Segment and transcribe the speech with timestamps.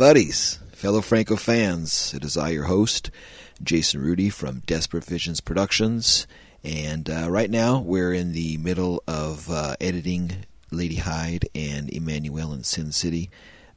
[0.00, 2.14] buddies, fellow Franco fans.
[2.14, 3.10] It is I, your host,
[3.62, 6.26] Jason Rudy from Desperate Visions Productions.
[6.64, 12.54] And uh, right now, we're in the middle of uh, editing Lady Hyde and Emmanuel
[12.54, 13.28] in Sin City.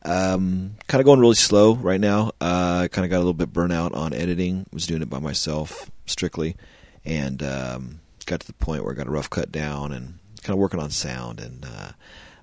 [0.05, 2.31] Um, kind of going really slow right now.
[2.39, 4.65] Uh, kind of got a little bit burnout on editing.
[4.71, 6.55] Was doing it by myself strictly,
[7.03, 10.53] and um, got to the point where I got a rough cut down and kind
[10.53, 11.41] of working on sound.
[11.41, 11.91] And uh,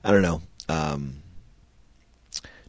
[0.04, 0.42] I don't know.
[0.68, 1.22] Um,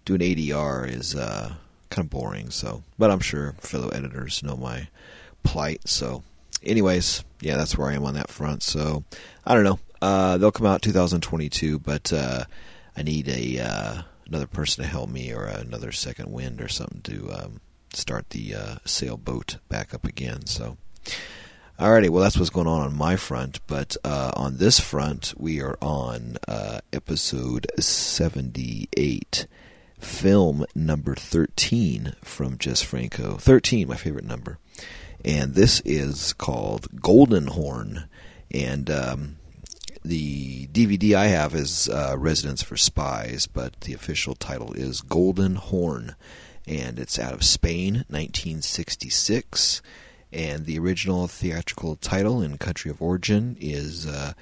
[0.06, 1.54] doing ADR is uh,
[1.90, 2.50] kind of boring.
[2.50, 4.88] So, but I'm sure fellow editors know my
[5.44, 5.88] plight.
[5.88, 6.24] So,
[6.64, 8.64] anyways, yeah, that's where I am on that front.
[8.64, 9.04] So,
[9.46, 9.80] I don't know.
[10.02, 12.46] Uh, they'll come out 2022, but uh,
[12.98, 17.02] I need a uh, another person to help me or another second wind or something
[17.02, 17.62] to um,
[17.94, 20.46] start the uh, sailboat back up again.
[20.46, 20.78] So.
[21.80, 25.62] Alrighty, well that's what's going on on my front, but uh, on this front we
[25.62, 29.48] are on uh, episode seventy-eight,
[30.02, 33.38] film number 13 from Jess Franco.
[33.38, 34.58] 13, my favorite number.
[35.24, 38.06] And this is called Golden Horn.
[38.52, 39.36] And um,
[40.04, 45.56] the DVD I have is uh, Residence for Spies, but the official title is Golden
[45.56, 46.16] Horn.
[46.68, 49.82] And it's out of Spain, 1966.
[50.34, 54.34] And the original theatrical title in country of origin is uh,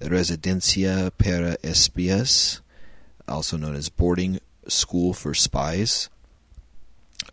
[0.00, 2.60] Residencia para Espías,
[3.28, 6.08] also known as Boarding School for Spies.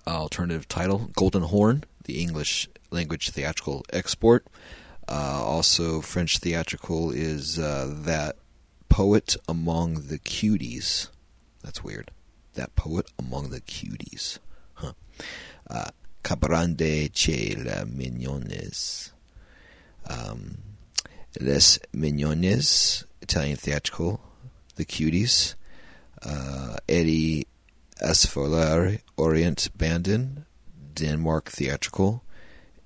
[0.06, 4.46] Uh, alternative title Golden Horn, the English language theatrical export.
[5.08, 8.38] Uh, also, French theatrical is uh, That
[8.90, 11.10] Poet Among the Cuties.
[11.64, 12.12] That's weird.
[12.54, 14.40] That Poet Among the Cuties.
[14.76, 14.94] Huh.
[15.70, 15.90] Uh,
[16.24, 19.12] Cabrande che la Mignones.
[20.10, 20.60] Um,
[21.40, 24.22] Les Mignones, Italian theatrical,
[24.76, 25.56] The Cuties
[26.26, 27.48] uh, Eddie
[28.02, 30.46] Asfolar, Orient Bandin,
[30.94, 32.24] Denmark Theatrical.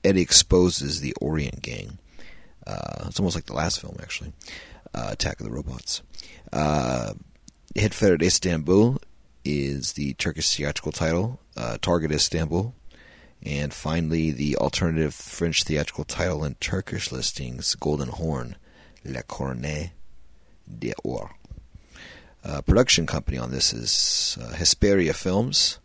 [0.04, 1.98] Eddie exposes the Orient Gang.
[2.66, 4.34] Uh, it's almost like the last film, actually.
[4.94, 6.02] Uh, Attack of the Robots.
[6.52, 7.14] Uh,
[7.76, 9.00] Istanbul
[9.44, 11.40] is the Turkish theatrical title.
[11.56, 12.74] Uh, Target Istanbul.
[13.44, 18.56] And finally, the alternative French theatrical title and Turkish listings, Golden Horn,
[19.06, 19.92] La Corne
[20.68, 21.37] d'Or.
[22.48, 25.80] Uh, production company on this is uh, Hesperia Films.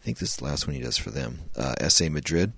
[0.00, 1.40] I think this is the last one he does for them.
[1.56, 2.52] Uh, SA Madrid.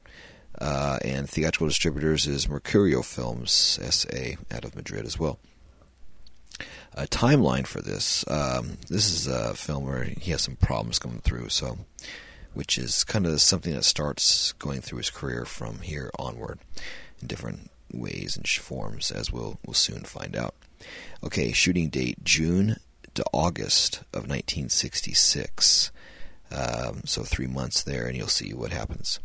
[0.61, 5.39] Uh, and theatrical distributors is Mercurio Films, SA, out of Madrid as well.
[6.95, 8.25] A timeline for this.
[8.29, 11.79] Um, this is a film where he has some problems coming through, so
[12.55, 16.59] which is kind of something that starts going through his career from here onward
[17.23, 20.57] in different ways and forms, as we'll we'll soon find out.
[21.23, 22.77] Okay, shooting date June
[23.19, 25.91] to August of 1966.
[26.53, 29.19] Um, so three months there, and you'll see what happens.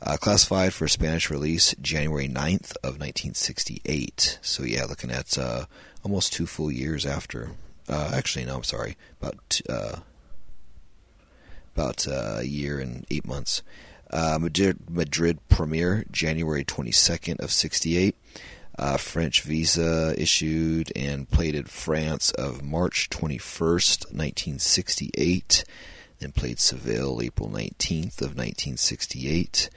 [0.00, 4.38] Uh, classified for Spanish release January 9th of 1968.
[4.40, 5.66] So yeah, looking at uh,
[6.02, 7.50] almost two full years after.
[7.86, 9.96] Uh, actually, no, I'm sorry, about uh,
[11.76, 13.62] about uh, a year and eight months.
[14.10, 18.16] Uh, Madrid, Madrid premiere January 22nd of 68
[18.78, 25.64] uh, French visa issued and played in France of March 21st, 1968.
[26.18, 29.70] Then played Seville April 19th of 1968.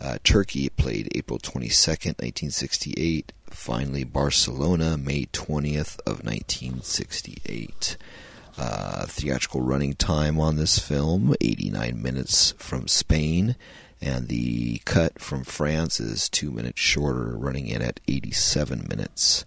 [0.00, 3.32] Uh, Turkey played April 22nd, 1968.
[3.48, 7.96] Finally, Barcelona May 20th of 1968.
[8.58, 13.56] Uh, theatrical running time on this film 89 minutes from Spain
[14.02, 19.44] and the cut from France is two minutes shorter, running in at 87 minutes.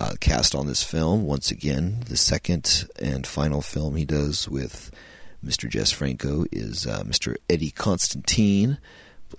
[0.00, 4.90] Uh, cast on this film, once again, the second and final film he does with
[5.44, 5.68] Mr.
[5.68, 7.36] Jess Franco is uh, Mr.
[7.48, 8.78] Eddie Constantine.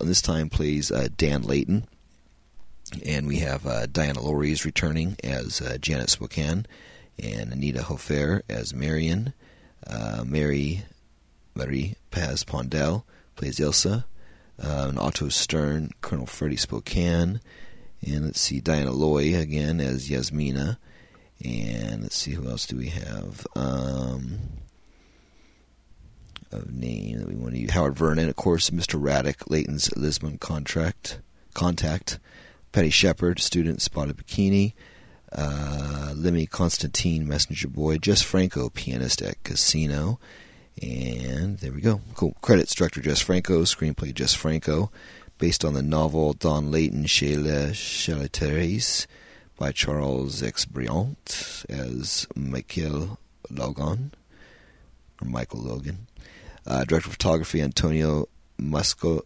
[0.00, 1.84] And this time plays uh, Dan Layton.
[3.04, 6.66] And we have uh, Diana Lorys returning as uh, Janet Spokane,
[7.22, 9.34] and Anita Hofer as Marion.
[9.86, 10.84] Uh, Mary
[11.54, 13.04] Marie Paz Pondal
[13.36, 14.04] plays Ilsa
[14.62, 17.40] uh, and Otto Stern, Colonel Freddie Spokane,
[18.06, 20.78] and let's see Diana Loy again as Yasmina,
[21.44, 23.46] and let's see who else do we have.
[23.56, 24.38] Um,
[26.52, 29.00] of name that we want to use Howard Vernon, of course, Mr.
[29.00, 31.18] Radek, Layton's Lisbon contract
[31.52, 32.18] contact,
[32.72, 34.74] Patty Shepard, student spotted bikini.
[35.32, 40.20] Uh, Lemmy Constantine, messenger boy, Jess Franco, pianist at casino,
[40.82, 42.00] and there we go.
[42.14, 42.34] Cool.
[42.42, 44.90] Credits director Jess Franco, screenplay Jess Franco,
[45.38, 49.06] based on the novel Don Layton chez les
[49.58, 53.18] by Charles Exbrayat as Michael
[53.50, 54.12] Logan,
[55.22, 56.06] or Michael Logan.
[56.66, 58.28] Uh, director of photography Antonio
[58.58, 59.22] Masco,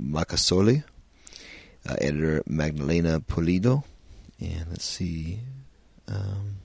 [0.00, 0.84] Macasoli.
[1.88, 3.82] Uh, editor Magdalena Polido.
[4.40, 5.40] And let's see.
[6.06, 6.58] Um,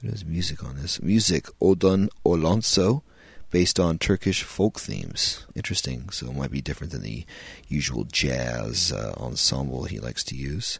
[0.00, 1.02] who does music on this?
[1.02, 3.02] Music Odon Alonso,
[3.50, 5.46] based on Turkish folk themes.
[5.54, 6.10] Interesting.
[6.10, 7.24] So it might be different than the
[7.68, 10.78] usual jazz uh, ensemble he likes to use.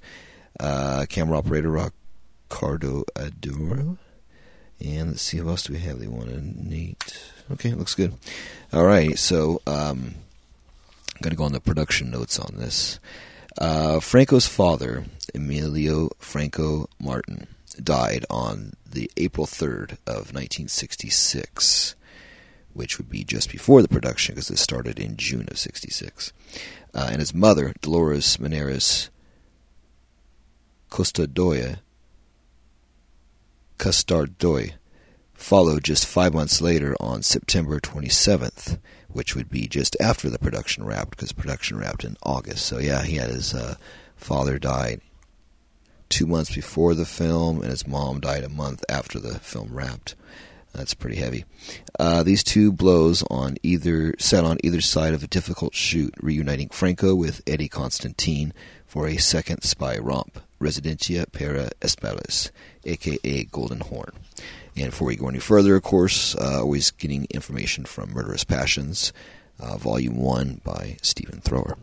[0.60, 3.98] Uh, camera operator Ricardo Aduro.
[4.80, 5.98] And let's see, who else do we have?
[5.98, 7.20] They want to Nate.
[7.50, 8.14] Okay, looks good.
[8.72, 10.14] All right, so um,
[11.14, 13.00] I'm going to go on the production notes on this.
[13.56, 15.04] Uh, Franco's father,
[15.34, 17.48] Emilio Franco Martin,
[17.82, 21.96] died on the April 3rd of 1966,
[22.78, 26.32] which would be just before the production because it started in June of 66.
[26.94, 29.10] Uh, and his mother, Dolores Maneras
[30.88, 31.80] Costadoya,
[33.78, 34.74] Castardoy,
[35.34, 38.78] followed just five months later on September 27th,
[39.08, 42.64] which would be just after the production wrapped, because production wrapped in August.
[42.64, 43.74] So yeah, he had his uh,
[44.14, 45.00] father died
[46.08, 50.14] two months before the film, and his mom died a month after the film wrapped.
[50.72, 51.44] That's pretty heavy.
[51.98, 56.68] Uh, these two blows on either set on either side of a difficult shoot, reuniting
[56.68, 58.52] Franco with Eddie Constantine
[58.86, 62.50] for a second spy romp, Residencia para Espías,
[62.84, 64.12] aka Golden Horn.
[64.76, 69.12] And before we go any further, of course, uh, always getting information from Murderous Passions,
[69.58, 71.76] uh, Volume 1 by Stephen Thrower.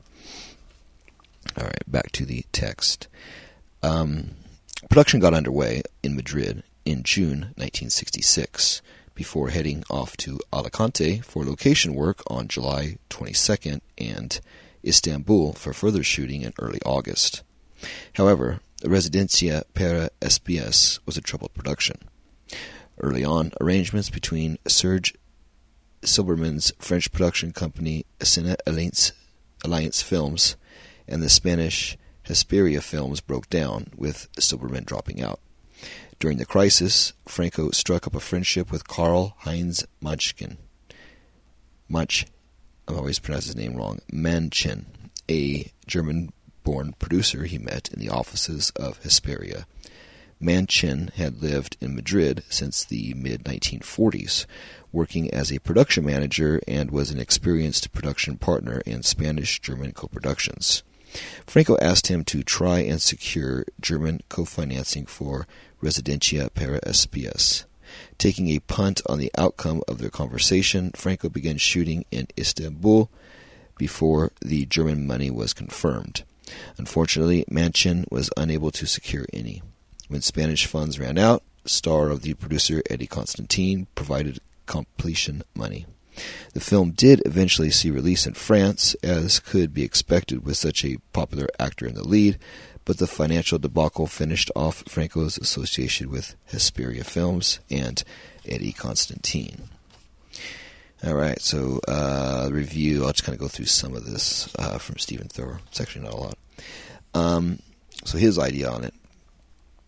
[1.57, 3.07] All right, back to the text.
[3.83, 4.31] Um,
[4.89, 8.81] production got underway in Madrid in June 1966
[9.15, 14.39] before heading off to Alicante for location work on July 22nd and
[14.85, 17.43] Istanbul for further shooting in early August.
[18.13, 21.97] However, Residencia para Espías was a troubled production.
[22.99, 25.13] Early on, arrangements between Serge
[26.03, 29.11] Silberman's French production company Escena Alliance,
[29.63, 30.55] Alliance Films
[31.07, 35.39] and the Spanish Hesperia Films broke down, with Silberman dropping out.
[36.25, 40.57] During the crisis, Franco struck up a friendship with Karl Heinz Manchkin.
[41.87, 42.25] Manch,
[42.87, 44.85] I always pronounce his name wrong, Manchin,
[45.29, 46.33] a German
[46.63, 49.67] born producer he met in the offices of Hesperia.
[50.41, 54.47] Manchin had lived in Madrid since the mid 1940s,
[54.91, 60.07] working as a production manager and was an experienced production partner in Spanish German co
[60.07, 60.81] productions.
[61.45, 65.47] Franco asked him to try and secure German co-financing for
[65.81, 67.65] Residencia para Espías.
[68.17, 73.09] Taking a punt on the outcome of their conversation, Franco began shooting in Istanbul
[73.77, 76.23] before the German money was confirmed.
[76.77, 79.61] Unfortunately, Manchin was unable to secure any.
[80.07, 85.85] When Spanish funds ran out, star of the producer Eddie Constantine provided completion money.
[86.53, 90.97] The film did eventually see release in France, as could be expected with such a
[91.13, 92.37] popular actor in the lead,
[92.85, 98.03] but the financial debacle finished off Franco's association with Hesperia Films and
[98.45, 99.69] Eddie Constantine.
[101.05, 103.03] All right, so uh, review.
[103.03, 105.59] I'll just kind of go through some of this uh, from Stephen Thrower.
[105.67, 106.37] It's actually not a lot.
[107.13, 107.59] Um,
[108.05, 108.93] so his idea on it.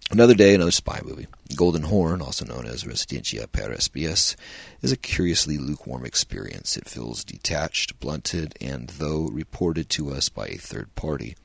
[0.09, 1.27] Another Day, Another Spy Movie.
[1.55, 4.37] Golden Horn, also known as Residencia para Espías,
[4.81, 6.77] is a curiously lukewarm experience.
[6.77, 11.35] It feels detached, blunted, and though reported to us by a third party.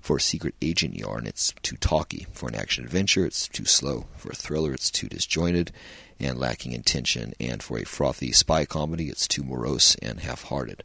[0.00, 2.26] For a secret agent yarn, it's too talky.
[2.32, 4.06] For an action adventure, it's too slow.
[4.16, 5.70] For a thriller, it's too disjointed
[6.18, 7.34] and lacking in tension.
[7.38, 10.82] And for a frothy spy comedy, it's too morose and half hearted.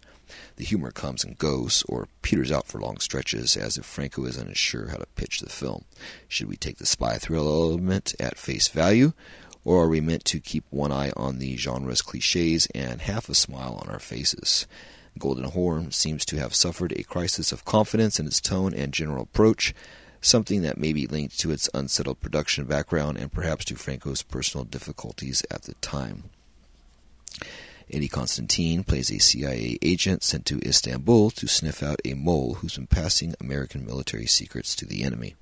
[0.55, 4.37] The humor comes and goes, or peters out for long stretches, as if Franco is
[4.37, 5.85] unsure how to pitch the film.
[6.27, 9.13] Should we take the spy thriller element at face value,
[9.63, 13.35] or are we meant to keep one eye on the genre's cliches and half a
[13.35, 14.67] smile on our faces?
[15.19, 19.23] Golden Horn seems to have suffered a crisis of confidence in its tone and general
[19.23, 19.73] approach,
[20.21, 24.63] something that may be linked to its unsettled production background and perhaps to Franco's personal
[24.63, 26.23] difficulties at the time.
[27.93, 32.75] Eddie Constantine plays a CIA agent sent to Istanbul to sniff out a mole who's
[32.75, 35.35] been passing American military secrets to the enemy.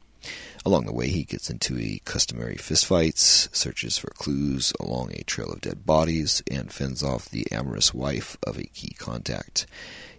[0.65, 5.51] Along the way, he gets into a customary fistfights, searches for clues along a trail
[5.51, 9.67] of dead bodies, and fends off the amorous wife of a key contact.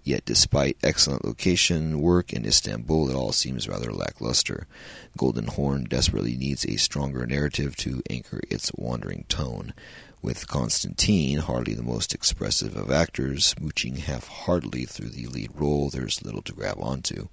[0.02, 4.66] Yet, despite excellent location work in Istanbul, it all seems rather lackluster.
[5.16, 9.74] Golden Horn desperately needs a stronger narrative to anchor its wandering tone
[10.22, 15.90] with Constantine, hardly the most expressive of actors, mooching half heartedly through the lead role,
[15.90, 17.28] there's little to grab onto.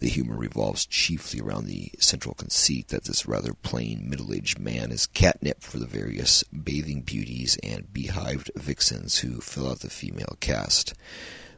[0.00, 5.06] The humor revolves chiefly around the central conceit that this rather plain middle-aged man is
[5.06, 10.94] catnip for the various bathing beauties and beehived vixens who fill out the female cast.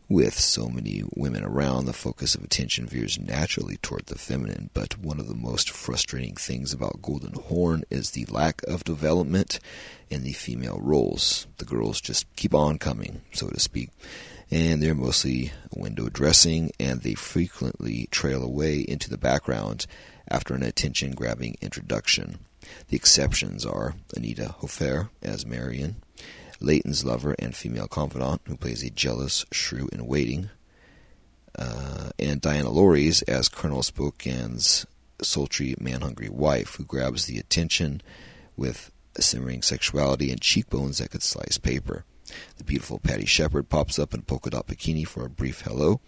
[0.09, 4.99] With so many women around, the focus of attention veers naturally toward the feminine, but
[4.99, 9.61] one of the most frustrating things about Golden Horn is the lack of development
[10.11, 11.47] in the female roles.
[11.57, 13.89] The girls just keep on coming, so to speak,
[14.51, 19.87] and they're mostly window dressing, and they frequently trail away into the background
[20.29, 22.41] after an attention grabbing introduction.
[22.89, 26.04] The exceptions are Anita Hofer as Marion,
[26.65, 30.51] Leighton's lover and female confidant, who plays a jealous shrew in waiting,
[31.59, 34.87] uh, and Diana Lorys as Colonel Spokane's
[35.23, 38.03] sultry, man-hungry wife, who grabs the attention
[38.57, 42.05] with simmering sexuality and cheekbones that could slice paper.
[42.57, 46.01] The beautiful Patty Shepard pops up in polka dot bikini for a brief hello.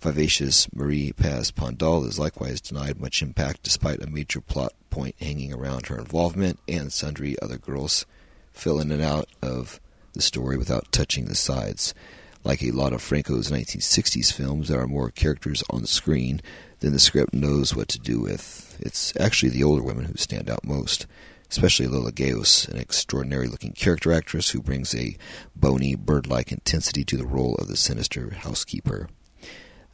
[0.00, 5.52] Vivacious Marie Paz Pondal is likewise denied much impact despite a major plot point hanging
[5.52, 8.06] around her involvement, and sundry other girls
[8.52, 9.78] fill in and out of
[10.12, 11.94] the story without touching the sides.
[12.42, 16.40] Like a lot of Franco's 1960s films, there are more characters on screen
[16.80, 18.76] than the script knows what to do with.
[18.80, 21.06] It's actually the older women who stand out most,
[21.50, 25.16] especially Lola Gaos, an extraordinary looking character actress who brings a
[25.54, 29.08] bony, bird like intensity to the role of the sinister housekeeper.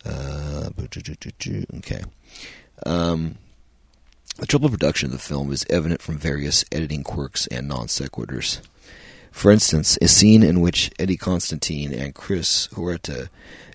[0.05, 0.71] Uh,
[1.79, 2.03] okay.
[2.85, 3.39] Um,
[4.39, 8.61] the trouble production of the film is evident from various editing quirks and non sequiturs.
[9.37, 13.28] For instance, a scene in which Eddie Constantine and Chris Huerta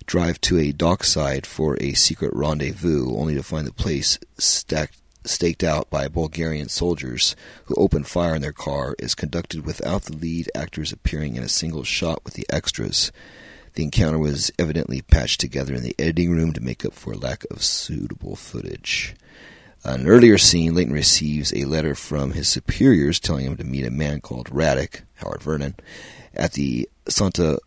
[0.06, 5.62] drive to a dockside for a secret rendezvous, only to find the place stacked, staked
[5.62, 10.50] out by Bulgarian soldiers who open fire on their car, is conducted without the lead
[10.52, 13.12] actors appearing in a single shot with the extras.
[13.74, 17.44] The encounter was evidently patched together in the editing room to make up for lack
[17.52, 19.14] of suitable footage.
[19.84, 23.90] An earlier scene, Leighton receives a letter from his superiors telling him to meet a
[23.90, 25.74] man called Radek, Howard Vernon,
[26.34, 27.58] at the Santa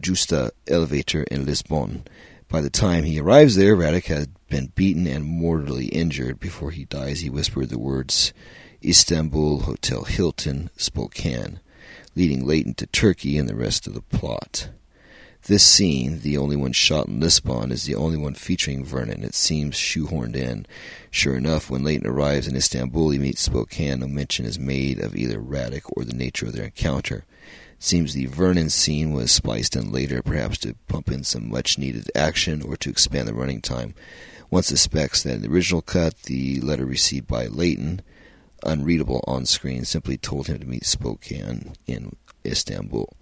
[0.00, 2.04] Justa elevator in Lisbon.
[2.48, 6.38] By the time he arrives there, Radek had been beaten and mortally injured.
[6.38, 8.32] Before he dies, he whispered the words
[8.84, 11.58] Istanbul Hotel Hilton, Spokane,
[12.14, 14.68] leading Leighton to Turkey and the rest of the plot.
[15.46, 19.22] This scene, the only one shot in Lisbon, is the only one featuring Vernon.
[19.22, 20.64] It seems shoehorned in.
[21.10, 24.00] Sure enough, when Leighton arrives in Istanbul, he meets Spokane.
[24.00, 27.26] No mention is made of either Radek or the nature of their encounter.
[27.76, 31.76] It seems the Vernon scene was spliced in later, perhaps to pump in some much
[31.76, 33.94] needed action or to expand the running time.
[34.48, 38.00] One suspects that in the original cut, the letter received by Leighton,
[38.62, 43.12] unreadable on screen, simply told him to meet Spokane in Istanbul.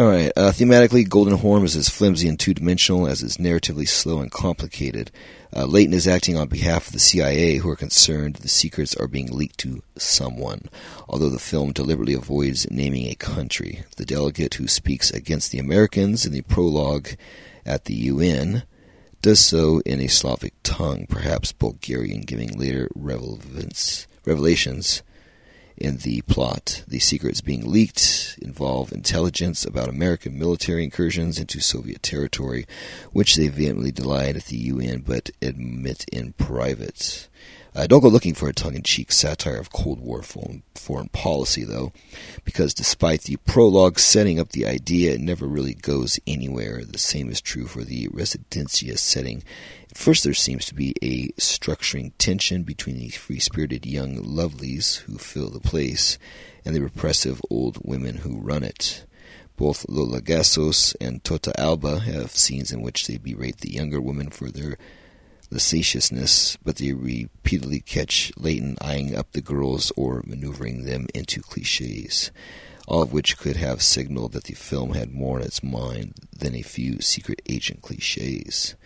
[0.00, 0.32] All right.
[0.34, 5.10] Uh, thematically, Golden Horn is as flimsy and two-dimensional as it's narratively slow and complicated.
[5.54, 9.06] Uh, Leighton is acting on behalf of the CIA, who are concerned the secrets are
[9.06, 10.70] being leaked to someone.
[11.06, 16.24] Although the film deliberately avoids naming a country, the delegate who speaks against the Americans
[16.24, 17.08] in the prologue
[17.66, 18.62] at the UN
[19.20, 25.02] does so in a Slavic tongue, perhaps Bulgarian, giving later revelations
[25.80, 26.84] in the plot.
[26.86, 32.66] The secrets being leaked involve intelligence about American military incursions into Soviet territory,
[33.12, 37.28] which they vehemently denied at the UN but admit in private.
[37.74, 41.92] Uh, don't go looking for a tongue-in-cheek satire of Cold War foreign, foreign policy, though,
[42.44, 46.84] because despite the prologue setting up the idea, it never really goes anywhere.
[46.84, 49.44] The same is true for the Residencia setting.
[49.94, 55.50] First, there seems to be a structuring tension between the free-spirited young lovelies who fill
[55.50, 56.16] the place
[56.64, 59.04] and the repressive old women who run it.
[59.56, 64.30] Both Lola Gaos and Tota Alba have scenes in which they berate the younger women
[64.30, 64.78] for their
[65.50, 72.30] licentiousness, but they repeatedly catch Leighton eyeing up the girls or maneuvering them into cliches,
[72.86, 76.54] all of which could have signaled that the film had more in its mind than
[76.54, 78.76] a few secret agent cliches.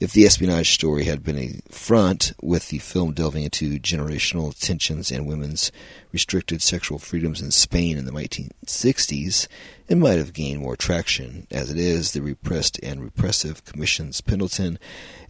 [0.00, 5.10] If the espionage story had been a front, with the film delving into generational tensions
[5.10, 5.72] and women's
[6.12, 9.48] restricted sexual freedoms in Spain in the 1960s,
[9.88, 11.48] it might have gained more traction.
[11.50, 14.78] As it is, the repressed and repressive Commission's Pendleton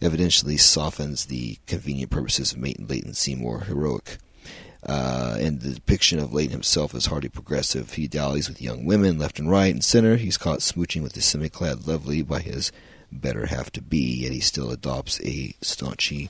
[0.03, 4.19] evidently softens the convenient purposes of Leighton seem more heroic.
[4.85, 7.93] Uh, and the depiction of Leighton himself is hardly progressive.
[7.93, 10.15] He dallies with young women left and right and center.
[10.15, 12.71] He's caught smooching with the semi-clad lovely by his
[13.11, 16.29] better have to be, yet he still adopts a staunchy,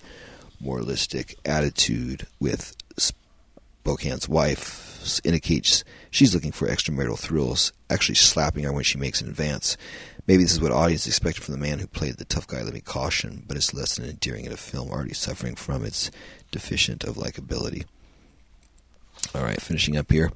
[0.60, 8.84] moralistic attitude with Spokane's wife indicates she's looking for extramarital thrills, actually slapping her when
[8.84, 9.78] she makes an advance.
[10.28, 12.82] Maybe this is what audience expected from the man who played the tough guy, Lemmy
[12.82, 16.12] Caution, but it's less than endearing in a film already suffering from its
[16.52, 17.86] deficient of likability.
[19.36, 20.32] All right, finishing up here.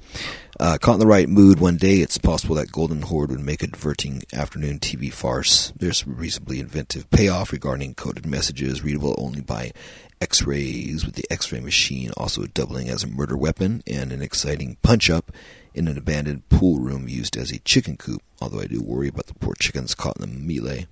[0.60, 3.62] Uh, caught in the right mood one day, it's possible that Golden Horn would make
[3.62, 5.72] a diverting afternoon TV farce.
[5.76, 9.72] There's a reasonably inventive payoff regarding coded messages readable only by
[10.20, 15.32] X-rays, with the X-ray machine also doubling as a murder weapon, and an exciting punch-up
[15.74, 18.22] in an abandoned pool room used as a chicken coop.
[18.40, 20.86] Although I do worry about the poor chickens caught in the melee.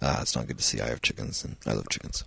[0.00, 0.80] Uh, it's not good to see.
[0.80, 2.24] I have chickens, and I love chickens.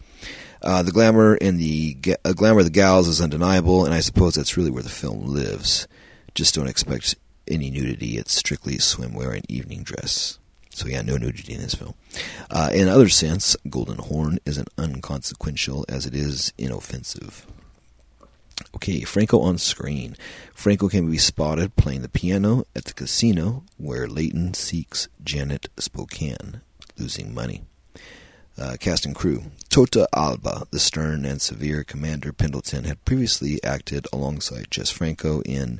[0.61, 4.35] Uh, the glamour in the uh, glamour of the gals is undeniable, and I suppose
[4.35, 5.87] that's really where the film lives.
[6.33, 7.15] Just don't expect
[7.47, 8.17] any nudity.
[8.17, 10.39] It's strictly swimwear and evening dress.
[10.71, 11.95] So yeah, no nudity in this film.
[12.51, 17.47] Uh, in other sense, Golden Horn is as unconsequential as it is inoffensive.
[18.75, 20.15] Okay, Franco on screen.
[20.53, 26.61] Franco can be spotted playing the piano at the casino where Layton seeks Janet Spokane,
[26.97, 27.63] losing money.
[28.59, 29.43] Uh, cast and crew.
[29.69, 35.79] Tota Alba, the stern and severe Commander Pendleton, had previously acted alongside Jess Franco in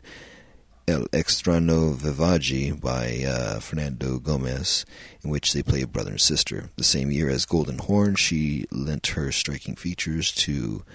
[0.88, 4.86] El Extrano Viaje by uh, Fernando Gomez,
[5.24, 6.70] in which they play a brother and sister.
[6.78, 10.86] The same year as Golden Horn, she lent her striking features to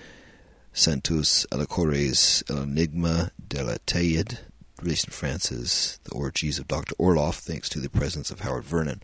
[0.72, 4.38] Santos Alcocer's El Enigma de la Tayid,
[4.80, 6.94] released in France as The Orgies of Dr.
[6.94, 9.02] Orloff, thanks to the presence of Howard Vernon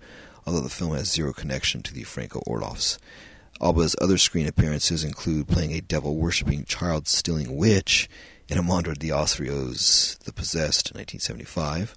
[0.48, 2.96] although the film has zero connection to the Franco Orloffs.
[3.60, 8.08] Alba's other screen appearances include playing a devil worshipping, child stealing witch
[8.48, 11.94] in Amando de Ossorio's The Possessed, 1975.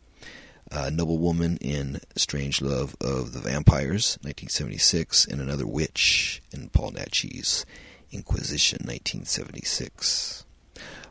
[0.69, 6.91] A uh, noblewoman in Strange Love of the Vampires, 1976, and another witch in Paul
[6.91, 7.65] Naschy's
[8.11, 10.45] Inquisition, 1976.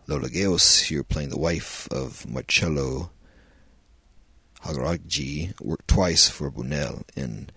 [0.07, 3.13] Lola Gaos here playing the wife of Marcello
[4.65, 7.51] Hagraggi worked twice for Buñuel in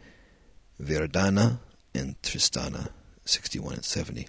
[0.81, 1.60] Viridiana
[1.93, 2.89] and Tristana,
[3.25, 4.27] 61 and 70.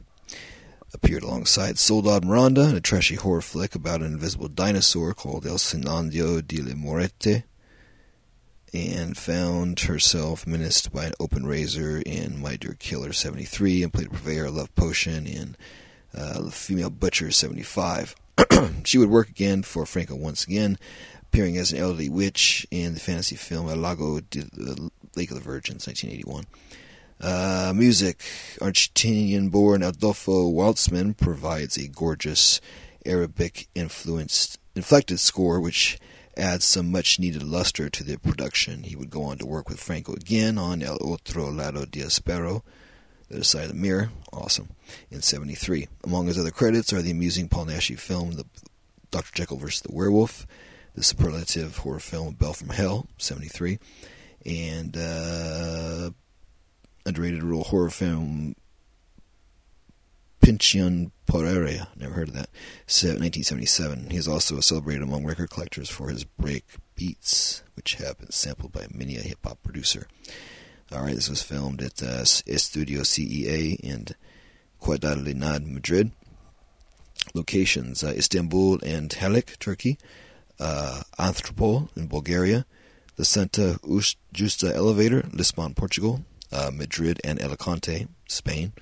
[0.93, 5.59] Appeared alongside Soledad Miranda in a trashy horror flick about an invisible dinosaur called El
[5.59, 7.43] Sinandio de la Morte,
[8.73, 14.07] and found herself menaced by an open razor in My Dear Killer 73, and played
[14.07, 15.57] a purveyor of Love Potion in
[16.17, 18.15] uh, Female Butcher 75.
[18.85, 20.79] she would work again for Franco once again,
[21.35, 24.45] appearing as an elderly witch in the fantasy film El Lago de
[25.17, 26.45] Lake of the Virgins, 1981.
[27.21, 28.21] Uh, music
[28.61, 32.61] Argentinian born Adolfo Waitzman provides a gorgeous
[33.05, 35.99] Arabic influenced inflected score which
[36.37, 38.85] adds some much needed luster to the production.
[38.85, 42.63] He would go on to work with Franco again on El Otro Lado de Espejo,
[43.29, 44.69] The Other Side of the Mirror, awesome,
[45.11, 45.89] in 73.
[46.05, 48.47] Among his other credits are the amusing Paul Naschy film the
[49.11, 49.35] Dr.
[49.35, 49.81] Jekyll vs.
[49.83, 50.47] the Werewolf,
[50.95, 53.79] the superlative horror film Bell from Hell, 73,
[54.47, 56.11] and uh,
[57.07, 58.55] underrated little horror film
[60.41, 62.51] Pinchon Poreria, never heard of that,
[62.87, 64.11] 1977.
[64.11, 68.73] He is also celebrated among record collectors for his break beats, which have been sampled
[68.73, 70.07] by many a hip hop producer.
[70.93, 74.09] Alright, this was filmed at uh, Estudio CEA in
[74.85, 76.13] Ciudad Lineal, Madrid.
[77.33, 79.97] Locations uh, Istanbul and Halych, Turkey
[80.61, 82.67] uh, Anthropol in Bulgaria,
[83.17, 83.79] the Santa
[84.33, 88.73] Justa Elevator, Lisbon, Portugal, uh, Madrid and Alicante, Spain,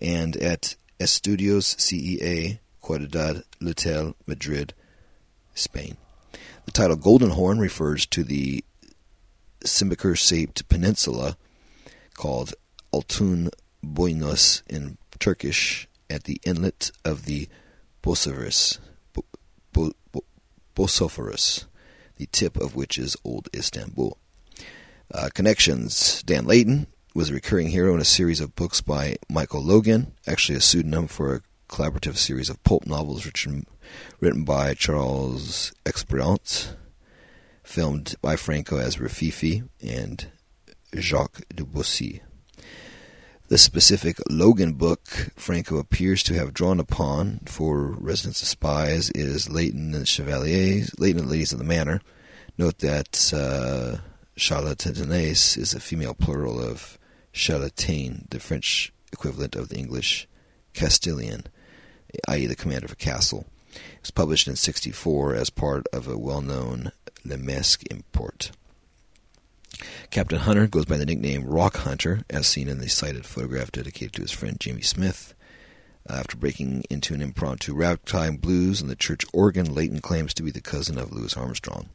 [0.00, 4.74] and at Estudios CEA, Ciudad Lineal, Madrid,
[5.54, 5.96] Spain.
[6.64, 8.64] The title Golden Horn refers to the
[9.64, 11.36] Simbiker-shaped peninsula
[12.14, 12.54] called
[12.92, 13.50] Altun
[13.82, 17.48] Boynus in Turkish at the inlet of the
[18.02, 18.78] Bosphorus,
[20.74, 21.66] Bosphorus,
[22.16, 24.18] the tip of which is Old Istanbul.
[25.12, 29.62] Uh, connections Dan Layton was a recurring hero in a series of books by Michael
[29.62, 33.66] Logan, actually a pseudonym for a collaborative series of pulp novels written,
[34.18, 36.74] written by Charles Exbrayat,
[37.62, 40.26] filmed by Franco as Rififi and
[40.96, 42.22] Jacques Debussy.
[43.48, 49.50] The specific Logan book Franco appears to have drawn upon for Residence of Spies is
[49.50, 52.00] Layton and Chevaliers, Layton and Ladies of the Manor.
[52.56, 53.98] Note that uh,
[54.34, 56.98] charlatanaise is a female plural of
[57.32, 60.26] charlatan, the French equivalent of the English
[60.72, 61.44] castellan,
[62.26, 63.44] i.e., the commander of a castle.
[63.74, 66.92] It was published in 64 as part of a well known
[67.26, 68.52] Le Masque import.
[70.10, 74.14] Captain Hunter goes by the nickname Rock Hunter, as seen in the cited photograph dedicated
[74.14, 75.34] to his friend Jamie Smith.
[76.08, 80.50] After breaking into an impromptu ragtime blues in the church organ, Leighton claims to be
[80.50, 81.88] the cousin of Louis Armstrong.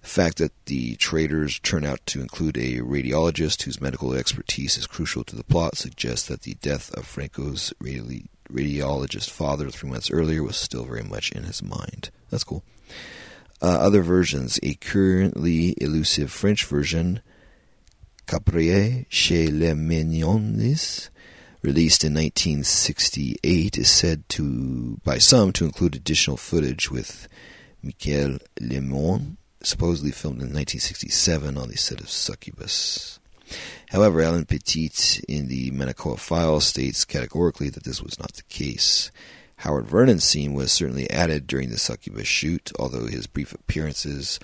[0.00, 4.86] The fact that the traders turn out to include a radiologist whose medical expertise is
[4.86, 10.10] crucial to the plot suggests that the death of Franco's radi- radiologist father three months
[10.10, 12.10] earlier was still very much in his mind.
[12.30, 12.62] That's cool.
[13.62, 14.58] Uh, other versions.
[14.62, 17.22] A currently elusive French version,
[18.26, 21.08] Caprier chez les Mignonnes,
[21.62, 27.26] released in 1968, is said to, by some, to include additional footage with
[27.82, 33.18] Michel Lemoine, supposedly filmed in 1967 on the set of Succubus.
[33.90, 39.10] However, Alain Petit in the Manacoa file states categorically that this was not the case.
[39.64, 44.38] Howard Vernon's scene was certainly added during the Succubus shoot, although his brief appearances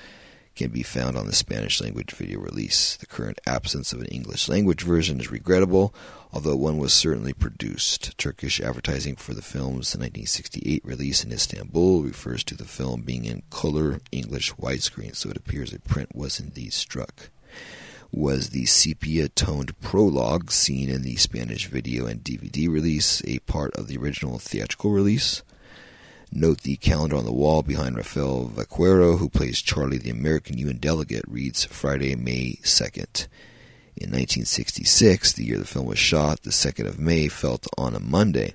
[0.56, 2.96] can be found on the Spanish language video release.
[2.96, 5.94] The current absence of an English language version is regrettable,
[6.32, 8.16] although one was certainly produced.
[8.16, 13.42] Turkish advertising for the film's 1968 release in Istanbul refers to the film being in
[13.50, 17.28] color English widescreen, so it appears a print was indeed struck.
[18.12, 23.72] Was the sepia toned prologue seen in the Spanish video and DVD release a part
[23.76, 25.42] of the original theatrical release?
[26.32, 30.78] Note the calendar on the wall behind Rafael Vaquero, who plays Charlie the American UN
[30.78, 33.28] delegate, reads Friday, May 2nd.
[33.96, 38.00] In 1966, the year the film was shot, the 2nd of May fell on a
[38.00, 38.54] Monday.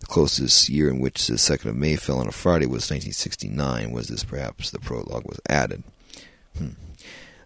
[0.00, 3.90] The closest year in which the 2nd of May fell on a Friday was 1969.
[3.90, 5.82] Was this perhaps the prologue was added?
[6.56, 6.70] Hmm.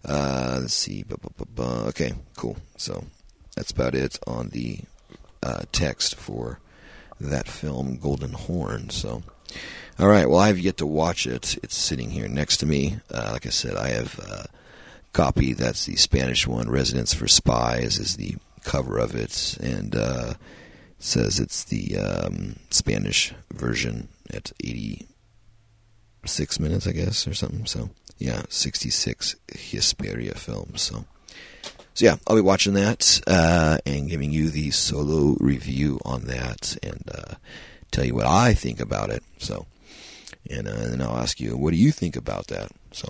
[0.05, 1.05] Uh, let's see.
[1.59, 2.57] Okay, cool.
[2.77, 3.05] So
[3.57, 4.81] that's about it on the
[5.43, 6.61] uh, text for
[7.21, 8.91] that film, Golden Horn.
[8.91, 9.23] So.
[9.99, 10.29] All right.
[10.31, 11.59] Well, I have yet to watch it.
[11.65, 13.01] It's sitting here next to me.
[13.13, 14.47] Uh, like I said, I have a
[15.13, 15.53] copy.
[15.55, 16.71] That's the Spanish one.
[16.71, 20.35] Residence for Spies is the cover of it, and uh,
[20.99, 27.67] says it's the um, Spanish version at 86 minutes, I guess, or something.
[27.67, 30.83] So yeah, 66 Hesperia films.
[30.83, 31.05] So.
[31.95, 36.77] So yeah, I'll be watching that uh, and giving you the solo review on that,
[36.81, 37.35] and uh,
[37.91, 39.25] tell you what I think about it.
[39.39, 39.67] So,
[40.49, 42.71] and, uh, then I'll ask you, what do you think about that?
[42.93, 43.09] So,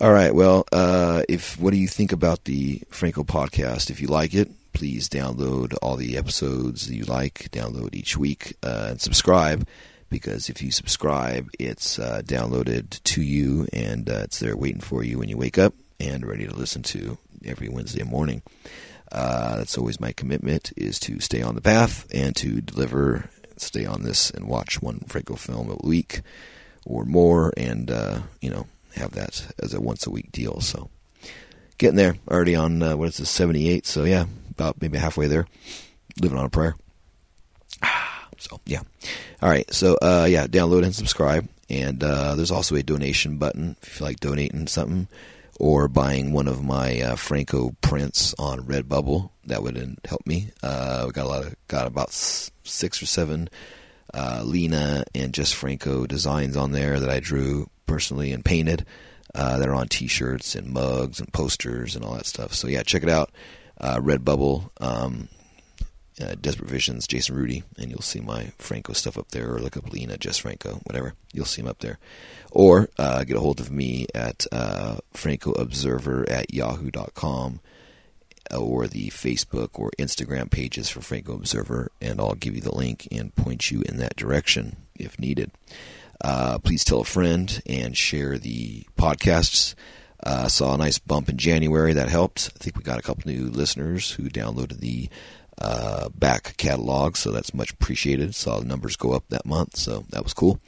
[0.00, 0.34] all right.
[0.34, 3.88] Well, uh, if what do you think about the Franco podcast?
[3.88, 7.50] If you like it, please download all the episodes you like.
[7.52, 9.68] Download each week uh, and subscribe.
[10.10, 15.02] Because if you subscribe, it's uh, downloaded to you and uh, it's there waiting for
[15.02, 18.42] you when you wake up and ready to listen to every Wednesday morning.
[19.12, 23.84] Uh, that's always my commitment is to stay on the path and to deliver stay
[23.84, 26.20] on this and watch one Franco film a week
[26.86, 30.60] or more, and uh, you know have that as a once a week deal.
[30.60, 30.90] So
[31.78, 33.86] getting there, already on uh, what is this seventy eight?
[33.86, 35.46] So yeah, about maybe halfway there,
[36.20, 36.76] living on a prayer.
[38.40, 38.80] So yeah,
[39.42, 39.72] all right.
[39.72, 43.94] So uh, yeah, download and subscribe, and uh, there's also a donation button if you
[43.94, 45.08] feel like donating something
[45.58, 49.30] or buying one of my uh, Franco prints on Redbubble.
[49.44, 50.50] That would help me.
[50.62, 53.50] Uh, we got a lot of got about six or seven
[54.14, 58.86] uh, Lina and Jess Franco designs on there that I drew personally and painted.
[59.32, 62.52] Uh, that are on T-shirts and mugs and posters and all that stuff.
[62.52, 63.30] So yeah, check it out.
[63.80, 64.70] Uh, Redbubble.
[64.80, 65.28] Um,
[66.20, 69.76] uh, Desperate Visions, Jason Rudy, and you'll see my Franco stuff up there, or look
[69.76, 71.14] up Lina, Jess Franco, whatever.
[71.32, 71.98] You'll see him up there.
[72.50, 77.60] Or uh, get a hold of me at uh, FrancoObserver at yahoo.com
[78.56, 83.06] or the Facebook or Instagram pages for Franco Observer, and I'll give you the link
[83.12, 85.50] and point you in that direction if needed.
[86.22, 89.74] Uh, please tell a friend and share the podcasts.
[90.22, 92.50] Uh, saw a nice bump in January that helped.
[92.54, 95.08] I think we got a couple new listeners who downloaded the
[95.60, 98.34] uh, back catalog, so that's much appreciated.
[98.34, 100.58] Saw the numbers go up that month, so that was cool.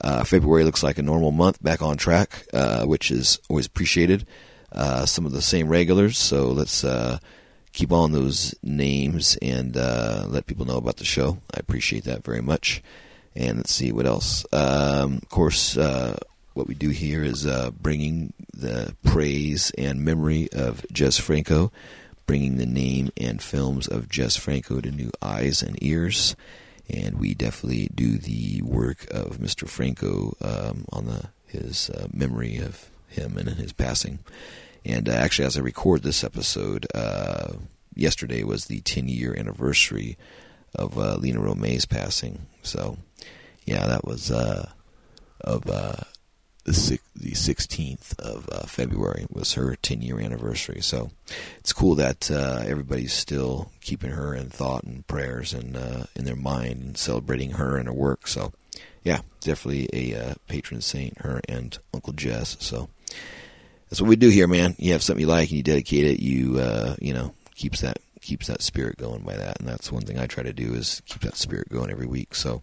[0.00, 4.26] Uh, February looks like a normal month, back on track, uh, which is always appreciated.
[4.72, 7.18] Uh, some of the same regulars, so let's uh,
[7.72, 11.38] keep on those names and uh, let people know about the show.
[11.54, 12.82] I appreciate that very much.
[13.34, 14.46] And let's see what else.
[14.52, 17.46] Um, of course, what we do here is
[17.80, 21.70] bringing the praise and memory of Jess Franco
[22.26, 26.36] bringing the name and films of Jess Franco to new eyes and ears.
[26.88, 29.68] And we definitely do the work of Mr.
[29.68, 34.18] Franco um, on the his uh, memory of him and his passing.
[34.84, 37.54] And uh, actually, as I record this episode, uh,
[37.94, 40.16] yesterday was the 10 year anniversary
[40.74, 42.46] of uh, Lina Romay's passing.
[42.62, 42.98] So,
[43.64, 44.70] yeah, that was uh,
[45.40, 45.96] of uh,
[46.66, 50.80] the the 16th of uh, February was her 10 year anniversary.
[50.82, 51.10] So
[51.58, 56.24] it's cool that uh, everybody's still keeping her in thought and prayers and uh, in
[56.24, 58.26] their mind and celebrating her and her work.
[58.26, 58.52] So
[59.04, 62.56] yeah, definitely a uh, patron saint, her and Uncle Jess.
[62.58, 62.88] So
[63.88, 64.74] that's what we do here, man.
[64.78, 66.20] You have something you like and you dedicate it.
[66.20, 70.02] You uh, you know keeps that keeps that spirit going by that, and that's one
[70.02, 72.34] thing I try to do is keep that spirit going every week.
[72.34, 72.62] So.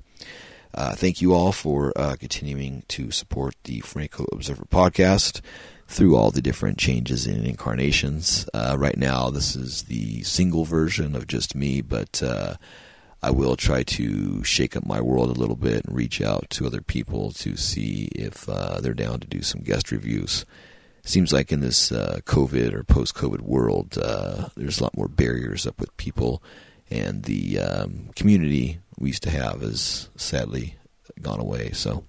[0.76, 5.40] Uh, thank you all for uh, continuing to support the Franco Observer podcast
[5.88, 8.50] through all the different changes and incarnations.
[8.56, 12.56] Uh, right now, this is the single version of just me, but uh,
[13.22, 16.66] I will try to shake up my world a little bit and reach out to
[16.66, 20.44] other people to see if uh, they're down to do some guest reviews.
[21.04, 23.92] Seems like in this uh, COVID or post-COVID world,
[24.56, 26.42] there's a lot more barriers up with people
[26.90, 30.76] and the um, community we used to have has sadly
[31.22, 31.72] gone away.
[31.74, 32.06] So,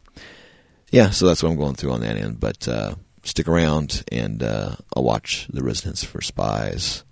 [0.90, 2.38] yeah, so that's what I'm going through on that end.
[2.38, 7.02] But uh, stick around, and uh, I'll watch The Residence for Spies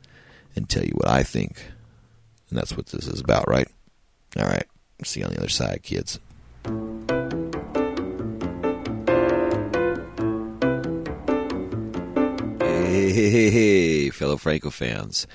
[0.55, 1.65] and tell you what I think.
[2.49, 3.67] And that's what this is about, right?
[4.39, 4.67] All right.
[5.05, 6.21] See you on the other side, kids.
[12.61, 15.27] Hey, hey, hey, hey, fellow Franco fans.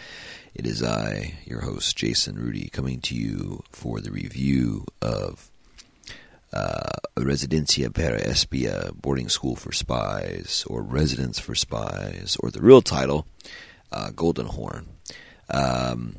[0.58, 5.52] It is I, your host, Jason Rudy, coming to you for the review of
[6.52, 12.82] uh, Residencia para Espia, Boarding School for Spies, or Residence for Spies, or the real
[12.82, 13.28] title,
[13.92, 14.88] uh, Golden Horn.
[15.48, 16.16] Um,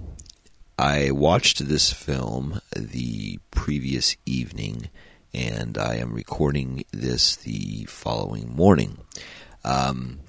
[0.79, 4.88] I watched this film the previous evening,
[5.35, 8.98] and I am recording this the following morning.
[9.64, 10.20] Um,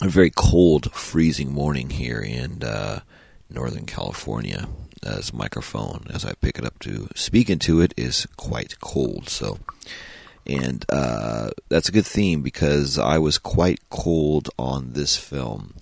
[0.00, 3.00] a very cold, freezing morning here in uh,
[3.50, 4.68] Northern California.
[5.00, 9.28] As microphone, as I pick it up to speak into it, is quite cold.
[9.28, 9.60] So,
[10.44, 15.74] and uh, that's a good theme because I was quite cold on this film.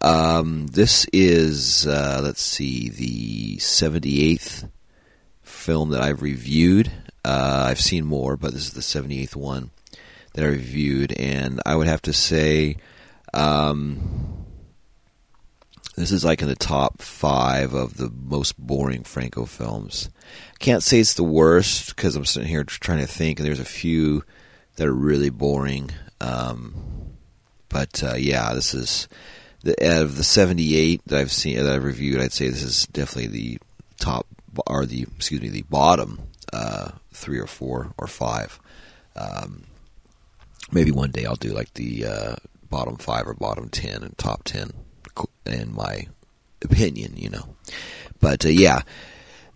[0.00, 4.70] Um, this is, uh, let's see, the 78th
[5.42, 6.90] film that I've reviewed.
[7.24, 9.70] Uh, I've seen more, but this is the 78th one
[10.32, 12.76] that I reviewed, and I would have to say
[13.34, 14.35] um,
[15.96, 20.10] this is like in the top five of the most boring Franco films.
[20.54, 23.60] I can't say it's the worst because I'm sitting here trying to think, and there's
[23.60, 24.22] a few
[24.76, 25.90] that are really boring.
[26.20, 27.16] Um,
[27.68, 29.08] but uh, yeah, this is
[29.62, 32.20] the out of the 78 that I've seen that I've reviewed.
[32.20, 33.58] I'd say this is definitely the
[33.98, 34.26] top
[34.66, 36.20] or the excuse me the bottom
[36.52, 38.60] uh, three or four or five.
[39.16, 39.64] Um,
[40.70, 42.36] maybe one day I'll do like the uh,
[42.68, 44.72] bottom five or bottom ten and top ten,
[45.44, 46.06] in my
[46.62, 47.56] opinion, you know.
[48.20, 48.82] But uh, yeah,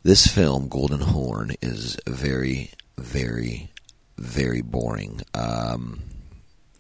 [0.03, 3.71] this film, Golden Horn, is very, very,
[4.17, 5.23] very boring.
[5.35, 6.03] Um,